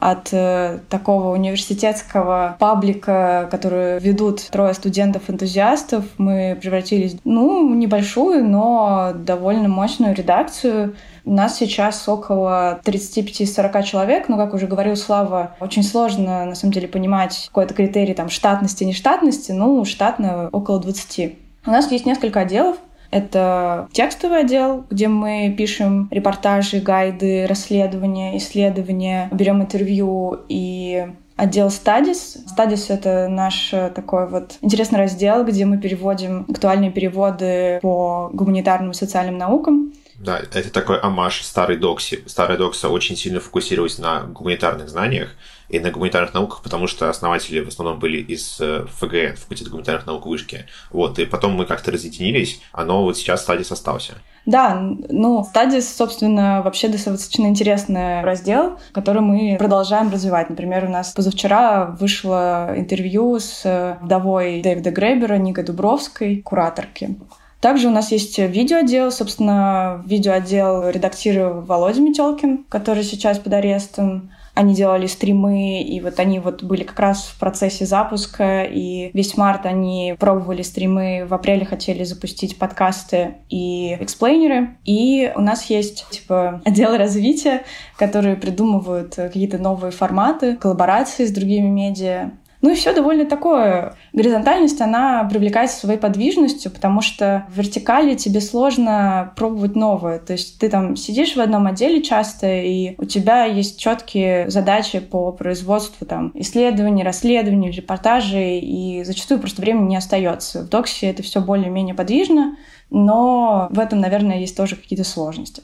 от 0.00 0.28
э, 0.32 0.78
такого 0.88 1.32
университетского 1.32 2.56
паблика, 2.58 3.48
который 3.50 3.98
ведут 3.98 4.42
трое 4.50 4.74
студентов-энтузиастов, 4.74 6.04
мы 6.18 6.56
превратились, 6.60 7.16
ну, 7.24 7.72
в 7.72 7.76
небольшую, 7.76 8.44
но 8.44 9.12
довольно 9.14 9.68
мощную 9.68 10.14
редакцию. 10.14 10.94
У 11.24 11.32
нас 11.32 11.58
сейчас 11.58 12.08
около 12.08 12.80
35-40 12.84 13.82
человек, 13.82 14.28
но, 14.28 14.36
как 14.36 14.54
уже 14.54 14.66
говорил 14.66 14.96
Слава, 14.96 15.56
очень 15.60 15.82
сложно, 15.82 16.44
на 16.44 16.54
самом 16.54 16.72
деле, 16.72 16.88
понимать 16.88 17.46
какой-то 17.48 17.74
критерий 17.74 18.14
там 18.14 18.30
штатности, 18.30 18.84
нештатности, 18.84 19.52
ну, 19.52 19.84
штатно 19.84 20.48
около 20.52 20.80
20. 20.80 21.38
У 21.66 21.70
нас 21.70 21.90
есть 21.90 22.06
несколько 22.06 22.40
отделов, 22.40 22.78
это 23.10 23.88
текстовый 23.92 24.40
отдел, 24.40 24.84
где 24.90 25.08
мы 25.08 25.54
пишем 25.56 26.08
репортажи, 26.10 26.80
гайды, 26.80 27.46
расследования, 27.46 28.36
исследования, 28.36 29.28
берем 29.32 29.62
интервью 29.62 30.40
и 30.48 31.06
отдел 31.36 31.68
Studies. 31.68 32.40
Studies— 32.54 32.86
это 32.88 33.28
наш 33.28 33.72
э, 33.72 33.90
такой 33.94 34.28
вот 34.28 34.58
интересный 34.60 34.98
раздел, 34.98 35.44
где 35.44 35.64
мы 35.64 35.78
переводим 35.78 36.44
актуальные 36.48 36.90
переводы 36.90 37.78
по 37.80 38.28
гуманитарным 38.32 38.90
и 38.90 38.94
социальным 38.94 39.38
наукам. 39.38 39.92
Да, 40.18 40.38
это 40.38 40.70
такой 40.70 40.98
амаш 40.98 41.42
старой 41.42 41.76
докси. 41.76 42.24
Старая 42.26 42.58
докса 42.58 42.88
очень 42.88 43.16
сильно 43.16 43.38
фокусировалась 43.38 43.98
на 43.98 44.22
гуманитарных 44.22 44.88
знаниях, 44.88 45.30
и 45.68 45.78
на 45.78 45.90
гуманитарных 45.90 46.34
науках, 46.34 46.62
потому 46.62 46.86
что 46.86 47.10
основатели 47.10 47.60
в 47.60 47.68
основном 47.68 47.98
были 47.98 48.18
из 48.18 48.58
э, 48.60 48.86
ФГ, 48.86 49.38
факультета 49.38 49.70
гуманитарных 49.70 50.06
наук 50.06 50.26
вышки. 50.26 50.66
Вот, 50.90 51.18
и 51.18 51.26
потом 51.26 51.52
мы 51.52 51.66
как-то 51.66 51.90
разъединились, 51.90 52.60
но 52.74 53.02
вот 53.02 53.16
сейчас 53.16 53.42
Стадис 53.42 53.70
остался. 53.70 54.14
Да, 54.46 54.74
ну, 54.80 55.44
Стадис, 55.44 55.94
собственно, 55.94 56.62
вообще 56.62 56.88
достаточно 56.88 57.46
интересный 57.46 58.22
раздел, 58.22 58.78
который 58.92 59.20
мы 59.20 59.56
продолжаем 59.58 60.10
развивать. 60.10 60.48
Например, 60.48 60.86
у 60.86 60.88
нас 60.88 61.12
позавчера 61.12 61.96
вышло 62.00 62.72
интервью 62.74 63.38
с 63.38 63.98
вдовой 64.00 64.62
Дэвида 64.62 64.90
Грейбера, 64.90 65.34
Никой 65.34 65.64
Дубровской, 65.64 66.40
кураторки. 66.40 67.18
Также 67.60 67.88
у 67.88 67.90
нас 67.90 68.12
есть 68.12 68.38
видеоотдел. 68.38 69.10
Собственно, 69.10 70.02
видеоотдел 70.06 70.88
редактировал 70.88 71.62
Володя 71.62 72.00
Метелкин, 72.00 72.64
который 72.68 73.02
сейчас 73.02 73.38
под 73.38 73.52
арестом 73.54 74.30
они 74.58 74.74
делали 74.74 75.06
стримы, 75.06 75.82
и 75.82 76.00
вот 76.00 76.18
они 76.18 76.40
вот 76.40 76.64
были 76.64 76.82
как 76.82 76.98
раз 76.98 77.26
в 77.26 77.38
процессе 77.38 77.86
запуска, 77.86 78.64
и 78.64 79.08
весь 79.14 79.36
март 79.36 79.66
они 79.66 80.16
пробовали 80.18 80.62
стримы, 80.62 81.26
в 81.26 81.32
апреле 81.32 81.64
хотели 81.64 82.02
запустить 82.02 82.58
подкасты 82.58 83.36
и 83.48 83.96
эксплейнеры. 84.00 84.76
И 84.84 85.32
у 85.36 85.42
нас 85.42 85.66
есть, 85.66 86.06
типа, 86.10 86.60
отдел 86.64 86.96
развития, 86.96 87.62
которые 87.96 88.34
придумывают 88.34 89.14
какие-то 89.14 89.58
новые 89.58 89.92
форматы, 89.92 90.56
коллаборации 90.56 91.24
с 91.24 91.30
другими 91.30 91.68
медиа. 91.68 92.32
Ну 92.60 92.72
и 92.72 92.74
все 92.74 92.92
довольно 92.92 93.24
такое. 93.24 93.94
Горизонтальность, 94.12 94.80
она 94.80 95.24
привлекается 95.24 95.78
своей 95.78 95.98
подвижностью, 95.98 96.72
потому 96.72 97.00
что 97.00 97.46
в 97.48 97.58
вертикали 97.58 98.14
тебе 98.14 98.40
сложно 98.40 99.32
пробовать 99.36 99.76
новое. 99.76 100.18
То 100.18 100.32
есть 100.32 100.58
ты 100.58 100.68
там 100.68 100.96
сидишь 100.96 101.36
в 101.36 101.40
одном 101.40 101.66
отделе 101.66 102.02
часто, 102.02 102.48
и 102.48 102.94
у 102.98 103.04
тебя 103.04 103.44
есть 103.44 103.78
четкие 103.78 104.50
задачи 104.50 104.98
по 104.98 105.30
производству 105.32 106.04
там, 106.06 106.32
исследований, 106.34 107.04
расследований, 107.04 107.70
репортажей, 107.70 108.58
и 108.58 109.04
зачастую 109.04 109.40
просто 109.40 109.62
времени 109.62 109.90
не 109.90 109.96
остается. 109.96 110.62
В 110.64 110.68
доксе 110.68 111.08
это 111.08 111.22
все 111.22 111.40
более-менее 111.40 111.94
подвижно, 111.94 112.56
но 112.90 113.68
в 113.70 113.78
этом, 113.78 114.00
наверное, 114.00 114.38
есть 114.38 114.56
тоже 114.56 114.76
какие-то 114.76 115.04
сложности. 115.04 115.62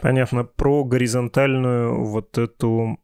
Понятно. 0.00 0.44
Про 0.44 0.84
горизонтальную 0.84 2.04
вот 2.04 2.36
эту, 2.36 2.98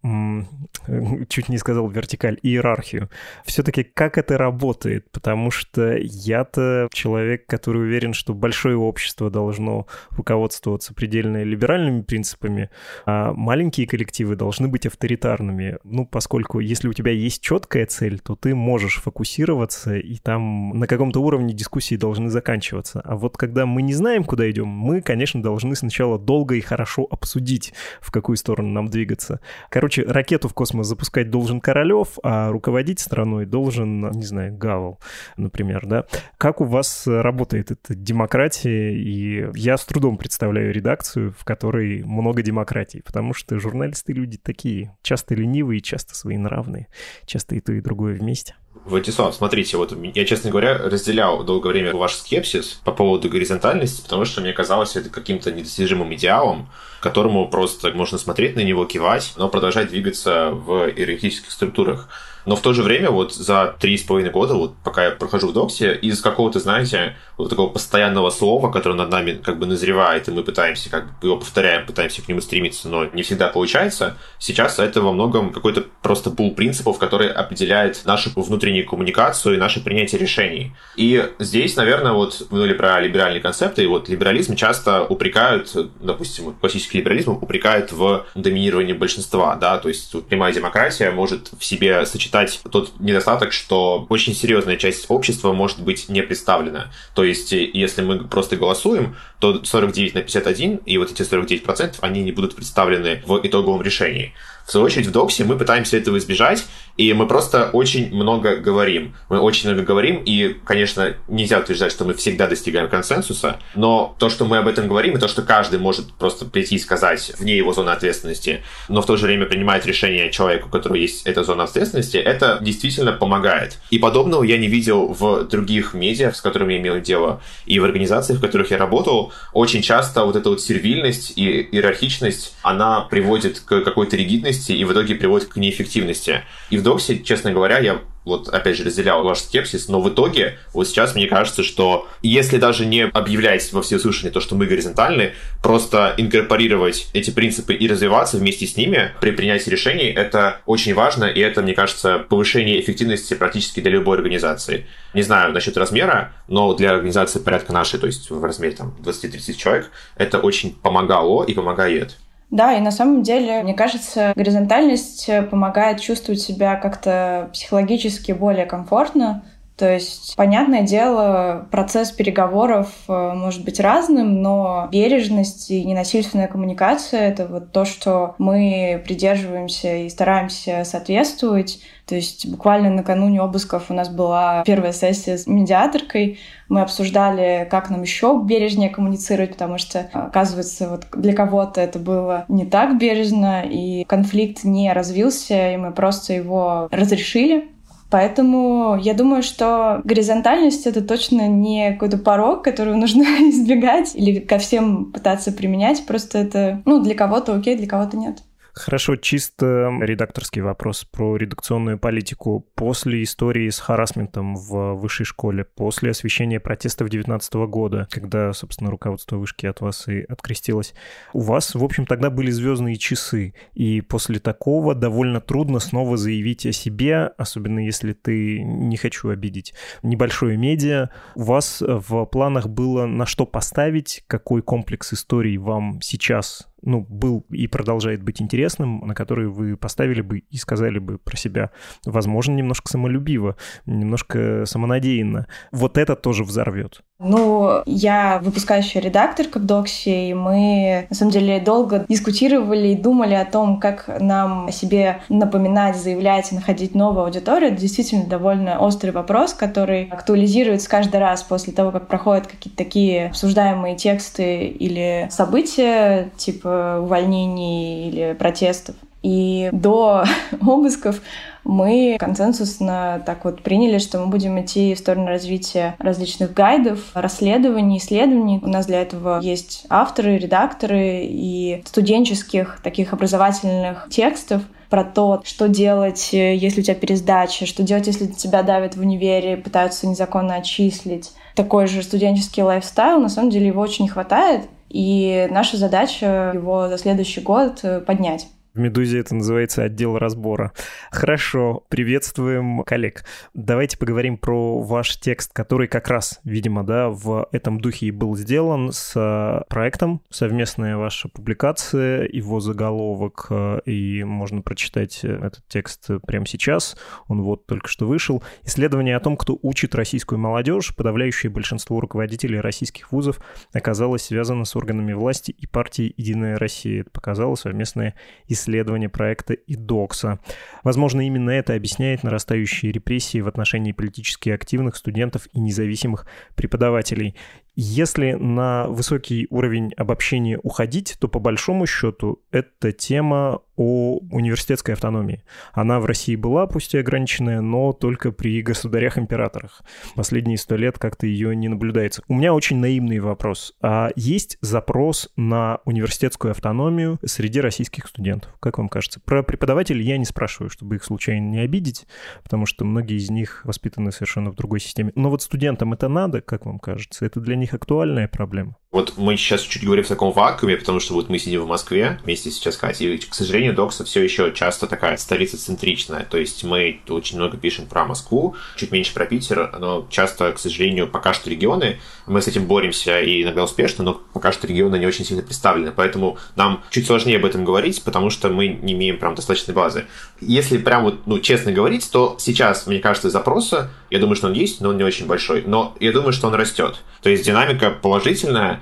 чуть 1.29 1.49
не 1.49 1.57
сказал 1.57 1.89
вертикаль, 1.89 2.39
иерархию. 2.43 3.09
Все-таки 3.45 3.83
как 3.83 4.19
это 4.19 4.37
работает? 4.37 5.11
Потому 5.11 5.51
что 5.51 5.97
я-то 5.97 6.89
человек, 6.93 7.47
который 7.47 7.83
уверен, 7.83 8.13
что 8.13 8.35
большое 8.35 8.77
общество 8.77 9.31
должно 9.31 9.87
руководствоваться 10.11 10.93
предельно 10.93 11.43
либеральными 11.43 12.03
принципами, 12.03 12.69
а 13.07 13.33
маленькие 13.33 13.87
коллективы 13.87 14.37
должны 14.37 14.69
быть 14.69 14.85
авторитарными. 14.85 15.79
Ну, 15.85 16.05
поскольку 16.07 16.61
если 16.61 16.89
у 16.89 16.93
тебя 16.93 17.13
есть 17.13 17.41
четкая 17.43 17.87
цель, 17.87 18.21
то 18.21 18.37
ты 18.37 18.55
можешь 18.55 19.01
фокусироваться, 19.01 19.97
и 19.97 20.17
там 20.17 20.79
на 20.79 20.87
каком-то 20.87 21.23
уровне 21.23 21.55
дискуссии 21.55 21.95
должны 21.97 22.29
заканчиваться. 22.29 23.01
А 23.01 23.17
вот 23.17 23.39
когда 23.39 23.65
мы 23.65 23.81
не 23.81 23.95
знаем, 23.95 24.25
куда 24.25 24.51
идем, 24.51 24.69
мы, 24.69 25.01
конечно, 25.01 25.43
должны 25.43 25.75
сначала 25.75 26.19
долго 26.19 26.55
и 26.55 26.61
хорошо 26.61 26.82
хорошо 26.83 27.07
обсудить, 27.11 27.73
в 28.01 28.11
какую 28.11 28.37
сторону 28.37 28.71
нам 28.71 28.89
двигаться. 28.89 29.41
Короче, 29.71 30.03
ракету 30.03 30.49
в 30.49 30.55
космос 30.55 30.89
запускать 30.89 31.31
должен 31.31 31.61
Королев, 31.61 32.19
а 32.25 32.51
руководить 32.51 32.99
страной 32.99 33.47
должен, 33.47 34.11
не 34.11 34.25
знаю, 34.25 34.57
Гавел, 34.57 34.99
например, 35.37 35.87
да. 35.87 36.07
Как 36.39 36.61
у 36.61 36.65
вас 36.65 37.07
работает 37.07 37.71
эта 37.71 37.95
демократия? 37.95 38.95
И 38.95 39.49
я 39.55 39.77
с 39.77 39.85
трудом 39.85 40.19
представляю 40.19 40.73
редакцию, 40.73 41.33
в 41.39 41.45
которой 41.45 42.03
много 42.03 42.43
демократии, 42.43 43.01
потому 43.05 43.33
что 43.33 43.61
журналисты 43.61 44.13
люди 44.13 44.39
такие, 44.39 44.97
часто 45.03 45.37
ленивые, 45.37 45.81
часто 45.81 46.17
своенравные, 46.17 46.89
часто 47.27 47.55
и 47.55 47.61
то, 47.61 47.73
и 47.73 47.81
другое 47.81 48.15
вместе. 48.15 48.55
Владислав, 48.75 49.35
смотрите, 49.35 49.77
вот 49.77 49.95
я, 50.15 50.25
честно 50.25 50.51
говоря, 50.51 50.77
разделял 50.77 51.45
долгое 51.45 51.69
время 51.69 51.95
ваш 51.95 52.15
скепсис 52.15 52.81
по 52.85 52.91
поводу 52.91 53.29
горизонтальности, 53.29 54.03
потому 54.03 54.25
что 54.25 54.41
мне 54.41 54.53
казалось 54.53 54.97
это 54.97 55.09
каким-то 55.09 55.53
недостижимым 55.53 56.13
идеалом, 56.15 56.69
которому 57.01 57.49
просто 57.49 57.93
можно 57.93 58.19
смотреть 58.19 58.57
на 58.57 58.61
него, 58.61 58.85
кивать, 58.87 59.35
но 59.37 59.49
продолжать 59.49 59.91
двигаться 59.91 60.51
в 60.51 60.89
иерархических 60.89 61.51
структурах. 61.51 62.09
Но 62.47 62.57
в 62.57 62.61
то 62.61 62.73
же 62.73 62.83
время 62.83 63.11
вот 63.11 63.33
за 63.35 63.75
три 63.79 63.97
с 63.97 64.03
половиной 64.03 64.31
года, 64.31 64.55
вот 64.55 64.75
пока 64.85 65.05
я 65.05 65.11
прохожу 65.13 65.49
в 65.49 65.53
доксе, 65.53 65.95
из 65.95 66.21
какого-то, 66.21 66.59
знаете, 66.59 67.17
вот 67.39 67.51
такого 67.51 67.69
постоянного 67.69 68.31
слова, 68.31 68.71
которое 68.71 68.95
над 68.95 69.11
нами 69.11 69.33
как 69.33 69.59
бы 69.59 69.67
назревает, 69.67 70.29
и 70.29 70.33
мы 70.33 70.43
пытаемся 70.43 70.91
как 70.91 71.21
бы 71.21 71.29
его 71.29 71.37
повторяем, 71.37 71.87
пытаемся 71.87 72.23
к 72.23 72.29
нему 72.29 72.41
стремиться, 72.41 72.89
но 72.89 73.05
не 73.07 73.23
всегда 73.23 73.49
получается, 73.49 74.17
сейчас 74.39 74.79
это 74.79 75.01
во 75.01 75.13
многом 75.13 75.53
какой-то 75.53 75.85
просто 76.03 76.31
пул 76.31 76.55
принципов, 76.55 76.99
который 76.99 77.29
определяет 77.29 78.05
нашу 78.05 78.31
внутреннюю 78.35 78.87
коммуникацию 78.87 79.55
и 79.55 79.59
наше 79.59 79.83
принятие 79.83 80.21
решений. 80.21 80.73
И 80.97 81.31
здесь, 81.39 81.77
наверное, 81.77 82.13
вот 82.13 82.47
вы 82.51 82.59
говорили 82.59 82.77
про 82.77 83.01
либеральные 83.01 83.41
концепты, 83.41 83.85
и 83.85 83.87
вот 83.87 84.09
либерализм 84.09 84.57
часто 84.57 85.05
упрекают, 85.05 85.75
допустим, 86.01 86.55
классический 86.61 86.99
либерализм 86.99 87.33
упрекают 87.33 87.93
в 87.93 88.27
доминировании 88.35 88.93
большинства, 88.93 89.55
да, 89.57 89.79
то 89.79 89.89
есть 89.89 90.13
вот 90.15 90.27
прямая 90.27 90.53
демократия 90.53 91.11
может 91.11 91.51
в 91.59 91.65
себе 91.65 92.05
сочетать 92.07 92.32
считать 92.33 92.61
тот 92.71 92.99
недостаток, 92.99 93.53
что 93.53 94.07
очень 94.09 94.35
серьезная 94.35 94.77
часть 94.77 95.07
общества 95.09 95.53
может 95.53 95.81
быть 95.81 96.09
не 96.09 96.23
представлена. 96.23 96.91
То 97.15 97.25
есть, 97.25 97.53
если 97.53 98.03
мы 98.03 98.25
просто 98.25 98.57
голосуем, 98.57 99.17
то 99.39 99.63
49 99.63 100.15
на 100.15 100.23
51, 100.23 100.77
и 100.77 100.99
вот 100.99 101.11
эти 101.11 101.23
49%, 101.23 101.97
они 102.01 102.23
не 102.23 102.33
будут 102.33 102.57
представлены 102.57 103.23
в 103.27 103.41
итоговом 103.43 103.83
решении. 103.83 104.33
В 104.67 104.71
свою 104.71 104.87
очередь, 104.87 105.07
в 105.09 105.11
доксе 105.11 105.45
мы 105.45 105.59
пытаемся 105.59 105.97
этого 105.97 106.17
избежать, 106.19 106.65
и 106.97 107.13
мы 107.13 107.27
просто 107.27 107.71
очень 107.73 108.15
много 108.15 108.57
говорим. 108.57 109.15
Мы 109.29 109.41
очень 109.41 109.71
много 109.71 109.85
говорим, 109.85 110.23
и, 110.25 110.57
конечно, 110.65 111.17
нельзя 111.29 111.59
утверждать, 111.59 111.93
что 111.93 112.05
мы 112.05 112.15
всегда 112.15 112.47
достигаем 112.47 112.89
консенсуса, 112.89 113.59
но 113.75 114.15
то, 114.19 114.29
что 114.29 114.45
мы 114.45 114.59
об 114.59 114.69
этом 114.69 114.89
говорим, 114.89 115.17
и 115.17 115.21
то, 115.21 115.29
что 115.29 115.43
каждый 115.43 115.79
может 115.79 116.13
просто 116.15 116.45
прийти 116.45 116.77
и 116.77 116.79
сказать 116.79 117.33
вне 117.39 117.57
его 117.57 117.73
зоны 117.73 117.91
ответственности, 117.91 118.63
но 118.89 119.03
в 119.03 119.07
то 119.07 119.17
же 119.17 119.27
время 119.27 119.47
принимает 119.47 119.87
решение 119.87 120.31
человеку, 120.31 120.69
у 120.69 120.71
которого 120.71 120.97
есть 120.97 121.27
эта 121.27 121.45
зона 121.45 121.65
ответственности, 121.65 122.17
это 122.17 122.59
действительно 122.61 123.13
помогает. 123.13 123.79
И 123.91 123.99
подобного 123.99 124.43
я 124.43 124.59
не 124.59 124.69
видел 124.69 125.09
в 125.09 125.45
других 125.45 125.95
медиа, 125.95 126.33
с 126.33 126.41
которыми 126.41 126.75
я 126.75 126.81
имел 126.81 127.01
дело, 127.01 127.41
и 127.67 127.79
в 127.79 127.85
организациях, 127.85 128.39
в 128.39 128.43
которых 128.43 128.71
я 128.71 128.79
работал. 128.79 129.33
Очень 129.53 129.83
часто 129.83 130.25
вот 130.25 130.37
эта 130.37 130.51
вот 130.51 130.61
сервильность 130.61 131.33
и 131.37 131.69
иерархичность, 131.73 132.55
она 132.63 133.03
приводит 133.03 133.61
к 133.61 133.81
какой-то 133.81 134.17
ригидности 134.17 134.73
и 134.73 134.85
в 134.85 134.93
итоге 134.93 135.15
приводит 135.15 135.49
к 135.49 135.57
неэффективности. 135.57 136.43
И 136.71 136.77
в 136.77 136.82
доксе, 136.83 137.19
честно 137.19 137.53
говоря, 137.53 137.79
я 137.79 138.01
вот 138.25 138.49
опять 138.49 138.77
же 138.77 138.85
разделял 138.85 139.25
ваш 139.25 139.41
скепсис, 139.41 139.89
но 139.89 140.01
в 140.01 140.09
итоге 140.09 140.59
вот 140.73 140.87
сейчас 140.87 141.15
мне 141.15 141.27
кажется, 141.27 141.63
что 141.63 142.09
если 142.23 142.59
даже 142.59 142.87
не 142.87 143.03
объявлять 143.05 143.73
во 143.73 143.83
всеуслышание 143.83 144.33
то, 144.33 144.41
что 144.41 144.55
мы 144.55 144.67
горизонтальны, 144.67 145.33
просто 145.63 146.15
инкорпорировать 146.17 147.09
эти 147.13 147.31
принципы 147.31 147.75
и 147.75 147.89
развиваться 147.89 148.37
вместе 148.37 148.67
с 148.67 148.77
ними 148.77 149.13
при 149.21 149.33
принятии 149.33 149.71
решений, 149.71 150.07
это 150.07 150.61
очень 150.67 150.95
важно, 150.95 151.25
и 151.25 151.41
это, 151.41 151.63
мне 151.63 151.75
кажется, 151.75 152.19
повышение 152.19 152.81
эффективности 152.81 153.35
практически 153.35 153.81
для 153.81 153.91
любой 153.93 154.19
организации. 154.19 154.87
Не 155.15 155.23
знаю 155.23 155.53
насчет 155.53 155.77
размера, 155.77 156.33
но 156.49 156.75
для 156.75 156.93
организации 156.93 157.41
порядка 157.41 157.73
нашей, 157.73 157.99
то 157.99 158.07
есть 158.07 158.31
в 158.31 158.45
размере 158.45 158.77
там 158.77 158.97
20-30 159.03 159.55
человек, 159.55 159.91
это 160.17 160.39
очень 160.39 160.75
помогало 160.75 161.45
и 161.45 161.55
помогает. 161.55 162.19
Да, 162.53 162.75
и 162.75 162.81
на 162.83 162.91
самом 162.91 163.23
деле, 163.23 163.63
мне 163.63 163.73
кажется, 163.73 164.35
горизонтальность 164.37 165.27
помогает 165.51 166.03
чувствовать 166.03 166.43
себя 166.43 166.77
как-то 166.77 167.49
психологически 167.55 168.33
более 168.33 168.67
комфортно, 168.67 169.43
то 169.83 169.93
есть, 169.93 170.37
понятное 170.37 170.83
дело, 170.83 171.67
процесс 171.73 172.13
переговоров 172.13 172.87
э, 173.09 173.33
может 173.35 173.65
быть 173.65 173.81
разным, 173.81 174.41
но 174.41 174.89
бережность 174.93 175.73
и 175.73 175.83
ненасильственная 175.83 176.47
коммуникация— 176.47 177.21
это 177.23 177.49
вот 177.49 177.73
то, 177.73 177.85
что 177.85 178.37
мы 178.39 179.03
придерживаемся 179.05 179.97
и 179.97 180.09
стараемся 180.09 180.85
соответствовать. 180.85 181.81
То 182.07 182.15
есть 182.15 182.47
буквально 182.47 182.91
накануне 182.91 183.41
обысков 183.41 183.87
у 183.89 183.95
нас 183.95 184.09
была 184.09 184.63
первая 184.65 184.93
сессия 184.93 185.37
с 185.37 185.49
медиаторкой. 185.49 186.39
Мы 186.69 186.83
обсуждали, 186.83 187.67
как 187.69 187.91
нам 187.91 188.03
еще 188.03 188.41
бережнее 188.41 188.89
коммуницировать, 188.89 189.53
потому 189.53 189.79
что, 189.79 190.09
оказывается, 190.13 190.91
вот 190.91 191.07
для 191.13 191.33
кого-то 191.33 191.81
это 191.81 191.99
было 191.99 192.45
не 192.47 192.67
так 192.67 192.99
бережно, 192.99 193.65
и 193.65 194.05
конфликт 194.05 194.63
не 194.63 194.93
развился, 194.93 195.73
и 195.73 195.77
мы 195.77 195.91
просто 195.91 196.35
его 196.35 196.87
разрешили. 196.93 197.72
Поэтому 198.13 198.99
я 199.01 199.15
думаю, 199.15 199.43
что 199.43 200.03
горизонтальность— 200.05 200.87
это 200.87 201.01
точно 201.01 201.49
не 201.49 201.93
какой-то 201.93 202.19
порог, 202.19 202.63
который 202.63 202.95
нужно 202.97 203.23
избегать 203.23 204.15
или 204.15 204.39
ко 204.39 204.59
всем 204.59 205.11
пытаться 205.13 205.51
применять. 205.51 206.05
Просто 206.05 206.37
это, 206.37 206.83
ну, 206.85 207.03
для 207.03 207.15
кого-то 207.15 207.55
окей, 207.55 207.75
для 207.75 207.89
кого-то 207.89 208.19
нет. 208.19 208.43
Хорошо, 208.75 209.17
чисто 209.17 209.91
редакторский 210.01 210.63
вопрос 210.63 211.05
про 211.05 211.37
редакционную 211.37 211.99
политику. 211.99 212.67
После 212.75 213.23
истории 213.23 213.69
с 213.69 213.79
харасментом 213.79 214.57
в 214.57 214.95
высшей 214.95 215.27
школе, 215.27 215.65
после 215.65 216.13
освещения 216.13 216.59
протестов 216.59 217.11
2019 217.11 217.55
года, 217.69 218.09
когда, 218.11 218.51
собственно, 218.55 218.91
руководство 218.91 219.37
вышки 219.37 219.67
от 219.67 219.83
вас 219.83 220.09
и 220.09 220.23
открестилось, 220.23 220.95
у 221.35 221.41
вас, 221.41 221.75
в 221.75 221.85
общем, 221.85 222.07
тогда 222.07 222.31
были 222.31 222.51
звездные 222.51 222.97
часы, 222.97 223.55
и 223.75 224.01
после 224.01 224.39
такого 224.39 224.95
довольно 224.95 225.43
трудно 225.43 225.79
снова 225.79 226.17
заявить 226.17 226.65
о 226.65 226.73
себе, 226.73 227.27
особенно 227.37 227.79
если 227.79 228.15
ты, 228.15 228.63
не 228.63 228.97
хочу 228.97 229.29
обидеть, 229.29 229.75
небольшое 230.03 230.57
медиа. 230.57 231.11
У 231.35 231.43
вас 231.43 231.83
в 231.87 232.25
планах 232.25 232.69
было 232.69 233.05
на 233.05 233.27
что 233.27 233.45
поставить, 233.45 234.25
какой 234.27 234.63
комплекс 234.63 235.13
историй 235.13 235.59
вам 235.59 236.01
сейчас 236.01 236.72
ну, 236.83 237.07
был 237.09 237.47
и 237.51 237.67
продолжает 237.67 238.23
быть 238.23 238.43
интересным, 238.43 239.07
на 239.07 239.15
который 239.15 239.49
вы 239.49 239.77
поставили 239.77 240.21
бы 240.21 240.39
и 240.39 240.57
сказали 240.57 240.99
бы 240.99 241.19
про 241.19 241.37
себя, 241.37 241.71
возможно, 242.05 242.53
немножко 242.53 242.89
самолюбиво, 242.89 243.57
немножко 243.87 244.65
самонадеянно. 244.67 245.47
Вот 245.71 245.99
это 245.99 246.17
тоже 246.17 246.45
взорвет. 246.45 247.03
Ну, 247.25 247.83
я 247.87 248.41
выпускающая 248.43 249.01
редакторка 249.01 249.59
в 249.59 249.65
Доксе, 249.65 250.31
и 250.31 250.35
мы, 250.35 251.07
на 251.09 251.17
самом 251.17 251.33
деле, 251.33 251.61
долго 251.61 252.05
дискутировали 252.09 252.89
и 252.89 252.97
думали 252.97 253.35
о 253.35 253.45
том, 253.45 253.79
как 253.79 254.11
нам 254.21 254.67
о 254.67 254.73
себе 254.73 255.21
напоминать, 255.29 255.97
заявлять 255.97 256.51
находить 256.53 256.95
новую 256.95 257.25
аудиторию. 257.25 257.73
Это 257.73 257.81
действительно 257.81 258.27
довольно 258.27 258.79
острый 258.81 259.11
вопрос, 259.11 259.55
который 259.55 260.09
актуализируется 260.11 260.89
каждый 260.89 261.21
раз 261.21 261.43
после 261.43 261.73
того, 261.73 261.93
как 261.93 262.09
проходят 262.09 262.47
какие-то 262.47 262.77
такие 262.77 263.27
обсуждаемые 263.29 263.97
тексты 263.97 264.67
или 264.67 265.29
события, 265.31 266.31
типа 266.37 266.99
увольнений 267.01 268.09
или 268.09 268.33
протестов. 268.39 268.97
И 269.23 269.69
до 269.73 270.25
обысков 270.61 271.21
мы 271.65 272.17
консенсусно 272.19 273.23
так 273.25 273.45
вот 273.45 273.63
приняли, 273.63 273.99
что 273.99 274.19
мы 274.19 274.27
будем 274.27 274.61
идти 274.61 274.95
в 274.95 274.99
сторону 274.99 275.27
развития 275.27 275.97
различных 275.99 276.53
гайдов, 276.55 277.11
расследований, 277.15 277.99
исследований. 277.99 278.61
У 278.63 278.69
нас 278.69 278.87
для 278.87 279.03
этого 279.03 279.41
есть 279.41 279.85
авторы, 279.89 280.39
редакторы 280.39 281.23
и 281.25 281.83
студенческих 281.87 282.81
таких 282.83 283.13
образовательных 283.13 284.09
текстов, 284.11 284.63
про 284.93 285.05
то, 285.05 285.41
что 285.43 285.69
делать, 285.69 286.35
если 286.35 286.83
у 286.83 286.85
тебя 286.85 286.95
пересдача, 286.95 287.65
что 287.65 287.83
делать, 287.83 288.07
если 288.09 288.27
тебя 288.27 288.63
давят 288.63 288.95
в 288.95 289.01
универе, 289.01 289.57
пытаются 289.57 290.07
незаконно 290.07 290.57
отчислить. 290.57 291.31
Такой 291.55 291.87
же 291.87 292.03
студенческий 292.03 292.63
лайфстайл, 292.63 293.19
на 293.19 293.31
самом 293.31 293.49
деле 293.49 293.69
его 293.69 293.81
очень 293.81 294.05
не 294.05 294.11
хватает. 294.11 294.69
И 294.91 295.49
наша 295.51 295.79
задача 295.79 296.53
его 296.53 296.89
за 296.89 296.99
следующий 296.99 297.41
год 297.41 297.81
э, 297.83 298.01
поднять. 298.01 298.49
В 298.75 298.79
«Медузе» 298.79 299.19
это 299.19 299.35
называется 299.35 299.83
отдел 299.83 300.17
разбора. 300.17 300.73
Хорошо, 301.11 301.85
приветствуем 301.91 302.85
коллег. 302.85 303.23
Давайте 303.53 303.99
поговорим 303.99 304.39
про 304.39 304.81
ваш 304.81 305.19
текст, 305.21 305.53
который 305.53 305.89
как 305.89 306.09
раз, 306.09 306.41
видимо, 306.43 306.83
да, 306.83 307.11
в 307.11 307.49
этом 307.53 307.79
духе 307.79 308.07
и 308.07 308.11
был 308.11 308.35
сделан 308.35 308.91
с 308.91 309.13
э, 309.15 309.65
проектом. 309.69 310.23
Совместная 310.31 310.97
ваша 310.97 311.29
публикация, 311.29 312.27
его 312.27 312.61
заголовок, 312.61 313.49
э, 313.51 313.81
и 313.85 314.25
можно 314.25 314.63
прочитать 314.63 315.23
этот 315.23 315.69
текст 315.69 316.09
прямо 316.27 316.47
сейчас. 316.47 316.97
Он 317.29 317.43
вот 317.43 317.67
только 317.67 317.89
что 317.89 318.07
вышел. 318.07 318.43
Исследование 318.63 319.17
о 319.17 319.21
том, 319.21 319.37
кто 319.37 319.59
учит 319.61 319.95
российскую 319.95 320.39
молодежь. 320.39 320.97
Подавляющее 320.97 321.51
большинство 321.51 322.01
руководителей 322.01 322.59
российских 322.59 323.13
вузов 323.13 323.39
оказалось 323.75 324.23
связано 324.23 324.65
с 324.65 324.75
органами 324.75 325.13
власти 325.13 325.51
и 325.51 325.67
партией 325.67 326.15
«Единая 326.17 326.57
Россия». 326.57 327.03
Это 327.03 327.11
показало 327.11 327.55
совместное 327.55 328.15
исследование 328.47 328.62
исследования 328.63 329.09
проекта 329.09 329.55
и 329.55 329.75
ДОКСа. 329.75 330.39
Возможно, 330.85 331.27
именно 331.27 331.51
это 331.51 331.75
объясняет 331.75 332.23
нарастающие 332.23 332.93
репрессии 332.93 333.41
в 333.41 333.49
отношении 333.49 333.93
политически 333.93 334.51
активных 334.51 334.97
студентов 334.97 335.49
и 335.53 335.61
независимых 335.61 336.27
преподавателей. 336.55 337.35
Если 337.75 338.33
на 338.33 338.87
высокий 338.89 339.47
уровень 339.49 339.95
обобщения 339.97 340.59
уходить, 340.63 341.17
то 341.19 341.27
по 341.27 341.39
большому 341.39 341.87
счету 341.87 342.43
это 342.51 342.93
тема 342.93 343.61
о 343.77 344.19
университетской 344.31 344.95
автономии. 344.95 345.43
Она 345.73 345.99
в 345.99 346.05
России 346.05 346.37
была, 346.37 346.67
пусть 346.67 346.95
и 346.95 346.99
ограниченная, 346.99 347.63
но 347.63 347.93
только 347.93 348.31
при 348.31 348.61
государях-императорах. 348.61 349.83
Последние 350.15 350.59
сто 350.59 350.77
лет 350.77 350.99
как-то 350.99 351.27
ее 351.27 351.57
не 351.57 351.69
наблюдается. 351.69 352.23
У 352.29 352.35
меня 352.35 352.53
очень 352.53 352.77
наивный 352.77 353.19
вопрос. 353.19 353.75
А 353.81 354.11
есть 354.15 354.59
запрос 354.61 355.31
на 355.37 355.79
университетскую 355.87 356.51
автономию 356.51 357.19
среди 357.25 357.61
российских 357.61 358.07
студентов? 358.07 358.55
Как 358.61 358.77
вам 358.77 358.91
кажется? 358.91 359.21
Про 359.21 359.43
преподавателей 359.43 360.05
я 360.05 360.19
не 360.19 360.27
спрашиваю, 360.27 360.69
чтобы 360.69 360.97
их 360.97 361.05
случайно 361.05 361.49
не 361.49 361.61
обидеть, 361.61 362.07
потому 362.43 362.67
что 362.67 362.85
многие 362.85 363.17
из 363.17 363.31
них 363.31 363.65
воспитаны 363.65 364.13
совершенно 364.13 364.51
в 364.51 364.55
другой 364.55 364.81
системе. 364.81 365.13
Но 365.15 365.31
вот 365.31 365.43
студентам 365.43 365.95
это 365.95 366.09
надо, 366.09 366.43
как 366.43 366.67
вам 366.67 366.79
кажется? 366.79 367.25
Это 367.25 367.41
для 367.41 367.57
них 367.63 367.75
актуальная 367.75 368.29
проблема? 368.29 368.77
Вот 368.93 369.15
мы 369.17 369.39
сейчас 369.39 369.63
чуть 369.63 369.85
говорим 369.85 370.05
в 370.05 370.09
таком 370.09 370.33
вакууме, 370.33 370.77
потому 370.77 371.01
что 371.01 371.15
вот 371.15 371.31
мы 371.31 371.39
сидим 371.39 371.63
в 371.63 371.67
Москве 371.67 372.21
вместе 372.25 372.51
сейчас 372.51 372.77
Катей, 372.77 373.15
и, 373.15 373.19
к 373.19 373.35
сожалению, 373.35 373.75
Докса 373.75 374.05
все 374.05 374.23
еще 374.23 374.53
часто 374.53 374.87
такая 374.87 375.17
столица-центричная, 375.17 376.27
то 376.31 376.37
есть 376.37 376.63
мы 376.63 377.01
очень 377.09 377.39
много 377.39 377.57
пишем 377.57 377.87
про 377.87 378.05
Москву, 378.05 378.55
чуть 378.77 378.93
меньше 378.93 379.15
про 379.15 379.25
Питер, 379.25 379.75
но 379.79 380.07
часто, 380.11 380.53
к 380.53 380.59
сожалению, 380.59 381.09
пока 381.09 381.33
что 381.33 381.49
регионы, 381.49 382.01
мы 382.27 382.43
с 382.43 382.49
этим 382.49 382.67
боремся 382.67 383.19
и 383.19 383.43
иногда 383.43 383.65
успешно, 383.65 384.05
но 384.05 384.21
пока 384.35 384.53
что 384.53 384.67
регионы 384.67 384.99
не 384.99 385.07
очень 385.07 385.25
сильно 385.25 385.43
представлены, 385.43 385.91
поэтому 385.91 386.37
нам 386.55 386.85
чуть 386.91 387.07
сложнее 387.07 387.39
об 387.39 387.47
этом 387.47 387.65
говорить, 387.65 388.03
потому 388.05 388.29
что 388.29 388.51
мы 388.51 388.69
не 388.69 388.93
имеем 388.93 389.17
прям 389.17 389.35
достаточной 389.35 389.75
базы. 389.75 390.05
Если 390.43 390.77
прям 390.77 391.05
вот, 391.05 391.27
ну, 391.27 391.39
честно 391.39 391.73
говорить, 391.73 392.11
то 392.11 392.37
сейчас, 392.39 392.87
мне 392.87 392.99
кажется, 392.99 393.31
запроса, 393.31 393.91
я 394.11 394.19
думаю, 394.19 394.37
что 394.37 394.49
он 394.49 394.53
есть, 394.53 394.83
но 394.83 394.91
он 394.91 394.99
не 394.99 395.05
очень 395.05 395.27
большой, 395.27 395.63
но 395.67 395.97
я 395.99 396.13
думаю, 396.13 396.35
что 396.35 396.49
он 396.49 396.55
растет. 396.55 397.01
То 397.23 397.31
есть 397.31 397.47
динамика 397.47 397.91
положительная, 397.91 398.82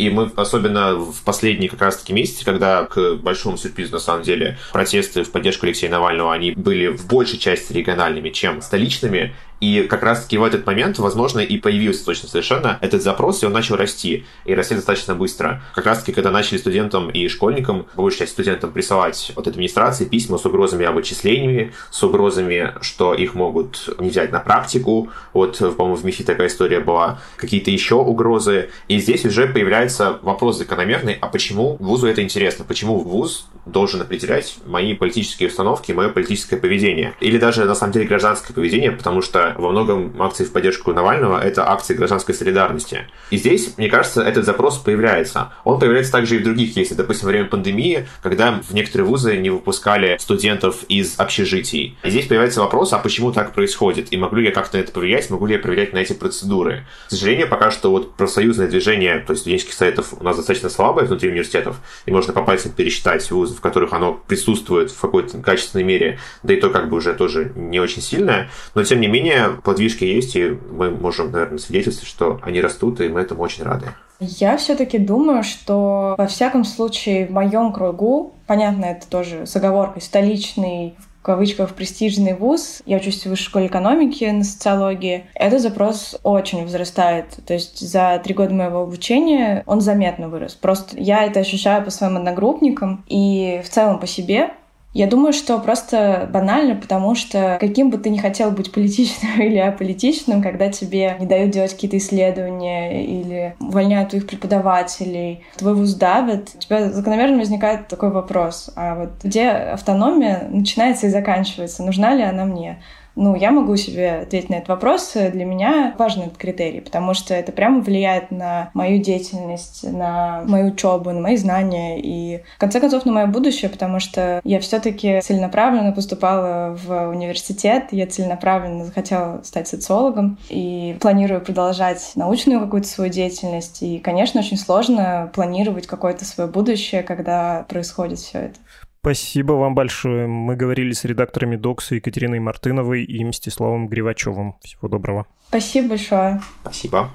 и 0.00 0.08
мы, 0.08 0.30
особенно 0.34 0.94
в 0.94 1.20
последние 1.24 1.68
как 1.68 1.82
раз-таки 1.82 2.14
месяцы, 2.14 2.42
когда, 2.42 2.86
к 2.86 3.16
большому 3.16 3.58
сюрпризу, 3.58 3.92
на 3.92 3.98
самом 3.98 4.22
деле, 4.22 4.56
протесты 4.72 5.24
в 5.24 5.30
поддержку 5.30 5.66
Алексея 5.66 5.90
Навального, 5.90 6.32
они 6.32 6.52
были 6.52 6.88
в 6.88 7.06
большей 7.06 7.38
части 7.38 7.74
региональными, 7.74 8.30
чем 8.30 8.62
столичными, 8.62 9.34
и 9.60 9.82
как 9.82 10.02
раз-таки 10.02 10.38
в 10.38 10.42
этот 10.42 10.66
момент, 10.66 10.98
возможно, 10.98 11.40
и 11.40 11.58
появился 11.58 12.04
точно 12.04 12.28
совершенно 12.28 12.78
этот 12.80 13.02
запрос, 13.02 13.42
и 13.42 13.46
он 13.46 13.52
начал 13.52 13.76
расти. 13.76 14.24
И 14.46 14.54
расти 14.54 14.74
достаточно 14.74 15.14
быстро. 15.14 15.62
Как 15.74 15.84
раз-таки, 15.84 16.12
когда 16.12 16.30
начали 16.30 16.56
студентам 16.56 17.10
и 17.10 17.28
школьникам, 17.28 17.86
по 17.94 18.02
большей 18.02 18.20
части 18.20 18.32
студентам, 18.32 18.72
присылать 18.72 19.32
от 19.36 19.46
администрации 19.46 20.06
письма 20.06 20.38
с 20.38 20.46
угрозами 20.46 20.86
об 20.86 20.96
отчислениями, 20.96 21.74
с 21.90 22.02
угрозами, 22.02 22.74
что 22.80 23.12
их 23.12 23.34
могут 23.34 23.94
не 23.98 24.08
взять 24.08 24.32
на 24.32 24.40
практику. 24.40 25.10
Вот, 25.34 25.58
по-моему, 25.58 25.96
в 25.96 26.04
МИФИ 26.04 26.24
такая 26.24 26.48
история 26.48 26.80
была. 26.80 27.20
Какие-то 27.36 27.70
еще 27.70 27.96
угрозы. 27.96 28.70
И 28.88 28.98
здесь 28.98 29.26
уже 29.26 29.46
появляется 29.46 29.89
вопрос 29.98 30.58
закономерный, 30.58 31.16
а 31.20 31.26
почему 31.26 31.76
вузу 31.80 32.06
это 32.06 32.22
интересно? 32.22 32.64
Почему 32.64 32.98
вуз 32.98 33.48
должен 33.66 34.00
определять 34.00 34.56
мои 34.66 34.94
политические 34.94 35.48
установки, 35.48 35.92
мое 35.92 36.08
политическое 36.08 36.56
поведение? 36.56 37.14
Или 37.20 37.38
даже, 37.38 37.64
на 37.64 37.74
самом 37.74 37.92
деле, 37.92 38.06
гражданское 38.06 38.52
поведение, 38.52 38.92
потому 38.92 39.22
что 39.22 39.54
во 39.58 39.70
многом 39.70 40.20
акции 40.20 40.44
в 40.44 40.52
поддержку 40.52 40.92
Навального— 40.92 41.42
это 41.44 41.68
акции 41.68 41.94
гражданской 41.94 42.34
солидарности. 42.34 43.06
И 43.30 43.36
здесь, 43.36 43.74
мне 43.76 43.88
кажется, 43.88 44.22
этот 44.22 44.44
запрос 44.44 44.78
появляется. 44.78 45.52
Он 45.64 45.78
появляется 45.78 46.12
также 46.12 46.36
и 46.36 46.38
в 46.38 46.44
других 46.44 46.74
кейсах. 46.74 46.96
Допустим, 46.96 47.26
во 47.26 47.30
время 47.30 47.46
пандемии, 47.46 48.06
когда 48.22 48.60
в 48.62 48.72
некоторые 48.74 49.06
вузы 49.06 49.36
не 49.36 49.50
выпускали 49.50 50.16
студентов 50.18 50.84
из 50.88 51.14
общежитий. 51.18 51.96
И 52.02 52.10
здесь 52.10 52.26
появляется 52.26 52.60
вопрос, 52.60 52.92
а 52.92 52.98
почему 52.98 53.32
так 53.32 53.52
происходит? 53.52 54.12
И 54.12 54.16
могу 54.16 54.36
ли 54.36 54.46
я 54.46 54.52
как-то 54.52 54.76
на 54.76 54.82
это 54.82 54.92
повлиять? 54.92 55.30
Могу 55.30 55.46
ли 55.46 55.54
я 55.54 55.58
проверять 55.58 55.92
на 55.92 55.98
эти 55.98 56.12
процедуры? 56.12 56.86
К 57.08 57.10
сожалению, 57.10 57.48
пока 57.48 57.70
что 57.70 57.90
вот 57.90 58.14
профсоюзное 58.14 58.68
движение, 58.68 59.18
то 59.20 59.32
есть 59.32 59.42
студенческих 59.42 59.74
советов 59.80 60.14
у 60.18 60.22
нас 60.22 60.36
достаточно 60.36 60.68
слабое 60.68 61.06
внутри 61.06 61.30
университетов, 61.30 61.76
и 62.06 62.12
можно 62.12 62.32
по 62.32 62.42
пальцам 62.42 62.72
пересчитать 62.72 63.28
вузы, 63.30 63.54
в 63.54 63.60
которых 63.60 63.92
оно 63.92 64.12
присутствует 64.26 64.90
в 64.90 65.00
какой-то 65.00 65.38
качественной 65.38 65.84
мере, 65.84 66.18
да 66.42 66.54
и 66.54 66.60
то 66.60 66.70
как 66.70 66.88
бы 66.88 66.98
уже 66.98 67.14
тоже 67.14 67.52
не 67.56 67.80
очень 67.80 68.02
сильное. 68.02 68.50
Но, 68.74 68.84
тем 68.84 69.00
не 69.00 69.08
менее, 69.08 69.58
подвижки 69.64 70.04
есть, 70.04 70.36
и 70.36 70.56
мы 70.70 70.90
можем, 70.90 71.32
наверное, 71.32 71.58
свидетельствовать, 71.58 72.08
что 72.08 72.40
они 72.42 72.60
растут, 72.60 73.00
и 73.00 73.08
мы 73.08 73.20
этому 73.20 73.42
очень 73.42 73.64
рады. 73.64 73.86
Я 74.20 74.56
все-таки 74.56 74.98
думаю, 74.98 75.42
что 75.42 76.14
во 76.18 76.26
всяком 76.26 76.64
случае 76.64 77.26
в 77.26 77.30
моем 77.30 77.72
кругу, 77.72 78.32
понятно, 78.46 78.84
это 78.84 79.08
тоже 79.08 79.46
с 79.46 79.56
оговоркой 79.56 80.02
столичный 80.02 80.94
в 81.20 81.22
кавычках 81.22 81.74
престижный 81.74 82.34
вуз, 82.34 82.80
я 82.86 82.96
учусь 82.96 83.22
в 83.22 83.26
высшей 83.26 83.44
школе 83.44 83.66
экономики 83.66 84.24
на 84.24 84.42
социологии, 84.42 85.26
этот 85.34 85.60
запрос 85.60 86.18
очень 86.22 86.62
возрастает. 86.62 87.38
То 87.46 87.52
есть 87.52 87.78
за 87.78 88.18
три 88.24 88.32
года 88.32 88.54
моего 88.54 88.80
обучения 88.80 89.62
он 89.66 89.82
заметно 89.82 90.30
вырос. 90.30 90.54
Просто 90.54 90.98
я 90.98 91.24
это 91.24 91.40
ощущаю 91.40 91.84
по 91.84 91.90
своим 91.90 92.16
одногруппникам 92.16 93.04
и 93.06 93.60
в 93.62 93.68
целом 93.68 94.00
по 94.00 94.06
себе. 94.06 94.54
Я 94.92 95.06
думаю, 95.06 95.32
что 95.32 95.58
просто 95.60 96.28
банально, 96.32 96.74
потому 96.74 97.14
что 97.14 97.58
каким 97.60 97.90
бы 97.90 97.98
ты 97.98 98.10
ни 98.10 98.18
хотел 98.18 98.50
быть 98.50 98.72
политичным 98.72 99.30
или 99.40 99.58
аполитичным, 99.58 100.42
когда 100.42 100.68
тебе 100.68 101.16
не 101.20 101.26
дают 101.26 101.50
делать 101.50 101.72
какие-то 101.72 101.98
исследования 101.98 103.04
или 103.04 103.54
увольняют 103.60 104.10
твоих 104.10 104.26
преподавателей, 104.26 105.44
твой 105.56 105.74
вуз 105.74 105.94
давит, 105.94 106.50
у 106.54 106.58
тебя 106.58 106.90
закономерно 106.90 107.38
возникает 107.38 107.88
такой 107.88 108.10
вопрос, 108.10 108.70
а 108.74 108.96
вот 108.96 109.10
где 109.22 109.48
автономия 109.48 110.48
начинается 110.50 111.06
и 111.06 111.10
заканчивается, 111.10 111.84
нужна 111.84 112.14
ли 112.14 112.22
она 112.22 112.44
мне? 112.44 112.82
Ну, 113.16 113.34
я 113.34 113.50
могу 113.50 113.76
себе 113.76 114.20
ответить 114.22 114.50
на 114.50 114.54
этот 114.56 114.68
вопрос. 114.68 115.12
Для 115.14 115.44
меня 115.44 115.94
важен 115.98 116.22
этот 116.22 116.38
критерий, 116.38 116.80
потому 116.80 117.14
что 117.14 117.34
это 117.34 117.52
прямо 117.52 117.80
влияет 117.80 118.30
на 118.30 118.70
мою 118.74 119.02
деятельность, 119.02 119.84
на 119.84 120.42
мою 120.46 120.68
учебу, 120.68 121.10
на 121.10 121.20
мои 121.20 121.36
знания 121.36 122.00
и, 122.00 122.42
в 122.56 122.58
конце 122.58 122.80
концов, 122.80 123.04
на 123.04 123.12
мое 123.12 123.26
будущее, 123.26 123.70
потому 123.70 124.00
что 124.00 124.40
я 124.44 124.60
все-таки 124.60 125.20
целенаправленно 125.20 125.92
поступала 125.92 126.76
в 126.82 127.08
университет, 127.08 127.88
я 127.90 128.06
целенаправленно 128.06 128.84
захотела 128.84 129.40
стать 129.42 129.68
социологом 129.68 130.38
и 130.48 130.96
планирую 131.00 131.40
продолжать 131.40 132.12
научную 132.14 132.60
какую-то 132.60 132.88
свою 132.88 133.10
деятельность. 133.10 133.82
И, 133.82 133.98
конечно, 133.98 134.40
очень 134.40 134.56
сложно 134.56 135.30
планировать 135.34 135.86
какое-то 135.86 136.24
свое 136.24 136.48
будущее, 136.48 137.02
когда 137.02 137.64
происходит 137.68 138.18
все 138.18 138.38
это. 138.38 138.58
Спасибо 139.00 139.52
вам 139.52 139.74
большое. 139.74 140.26
Мы 140.26 140.56
говорили 140.56 140.92
с 140.92 141.04
редакторами 141.04 141.56
Докса 141.56 141.94
Екатериной 141.94 142.38
Мартыновой 142.38 143.02
и 143.04 143.24
Мстиславом 143.24 143.88
Гривачевым. 143.88 144.56
Всего 144.60 144.88
доброго. 144.88 145.26
Спасибо 145.48 145.88
большое. 145.88 146.40
Спасибо. 146.62 147.10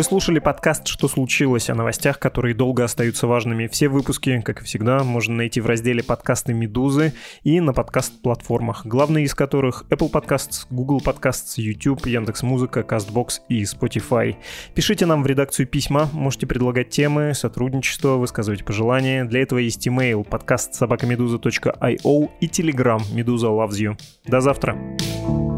Вы 0.00 0.04
слушали 0.04 0.38
подкаст 0.38 0.86
«Что 0.86 1.08
случилось?» 1.08 1.68
о 1.68 1.74
новостях, 1.74 2.18
которые 2.18 2.54
долго 2.54 2.84
остаются 2.84 3.26
важными. 3.26 3.66
Все 3.66 3.90
выпуски, 3.90 4.40
как 4.40 4.62
и 4.62 4.64
всегда, 4.64 5.04
можно 5.04 5.34
найти 5.34 5.60
в 5.60 5.66
разделе 5.66 6.02
«Подкасты 6.02 6.54
Медузы» 6.54 7.12
и 7.42 7.60
на 7.60 7.74
подкаст-платформах, 7.74 8.86
главные 8.86 9.26
из 9.26 9.34
которых 9.34 9.84
Apple 9.90 10.10
Podcasts, 10.10 10.64
Google 10.70 11.02
Podcasts, 11.04 11.56
YouTube, 11.58 12.06
Яндекс.Музыка, 12.06 12.80
CastBox 12.80 13.40
и 13.50 13.64
Spotify. 13.64 14.36
Пишите 14.74 15.04
нам 15.04 15.22
в 15.22 15.26
редакцию 15.26 15.66
письма, 15.66 16.08
можете 16.14 16.46
предлагать 16.46 16.88
темы, 16.88 17.34
сотрудничество, 17.34 18.16
высказывать 18.16 18.64
пожелания. 18.64 19.26
Для 19.26 19.42
этого 19.42 19.58
есть 19.58 19.86
email 19.86 20.24
подкаст 20.24 20.72
собакамедуза.io 20.76 22.30
и 22.40 22.46
Telegram 22.46 23.02
«Медуза 23.12 23.48
loves 23.48 23.78
you». 23.78 23.98
До 24.24 24.40
завтра! 24.40 24.78
thank 25.20 25.28
you 25.28 25.49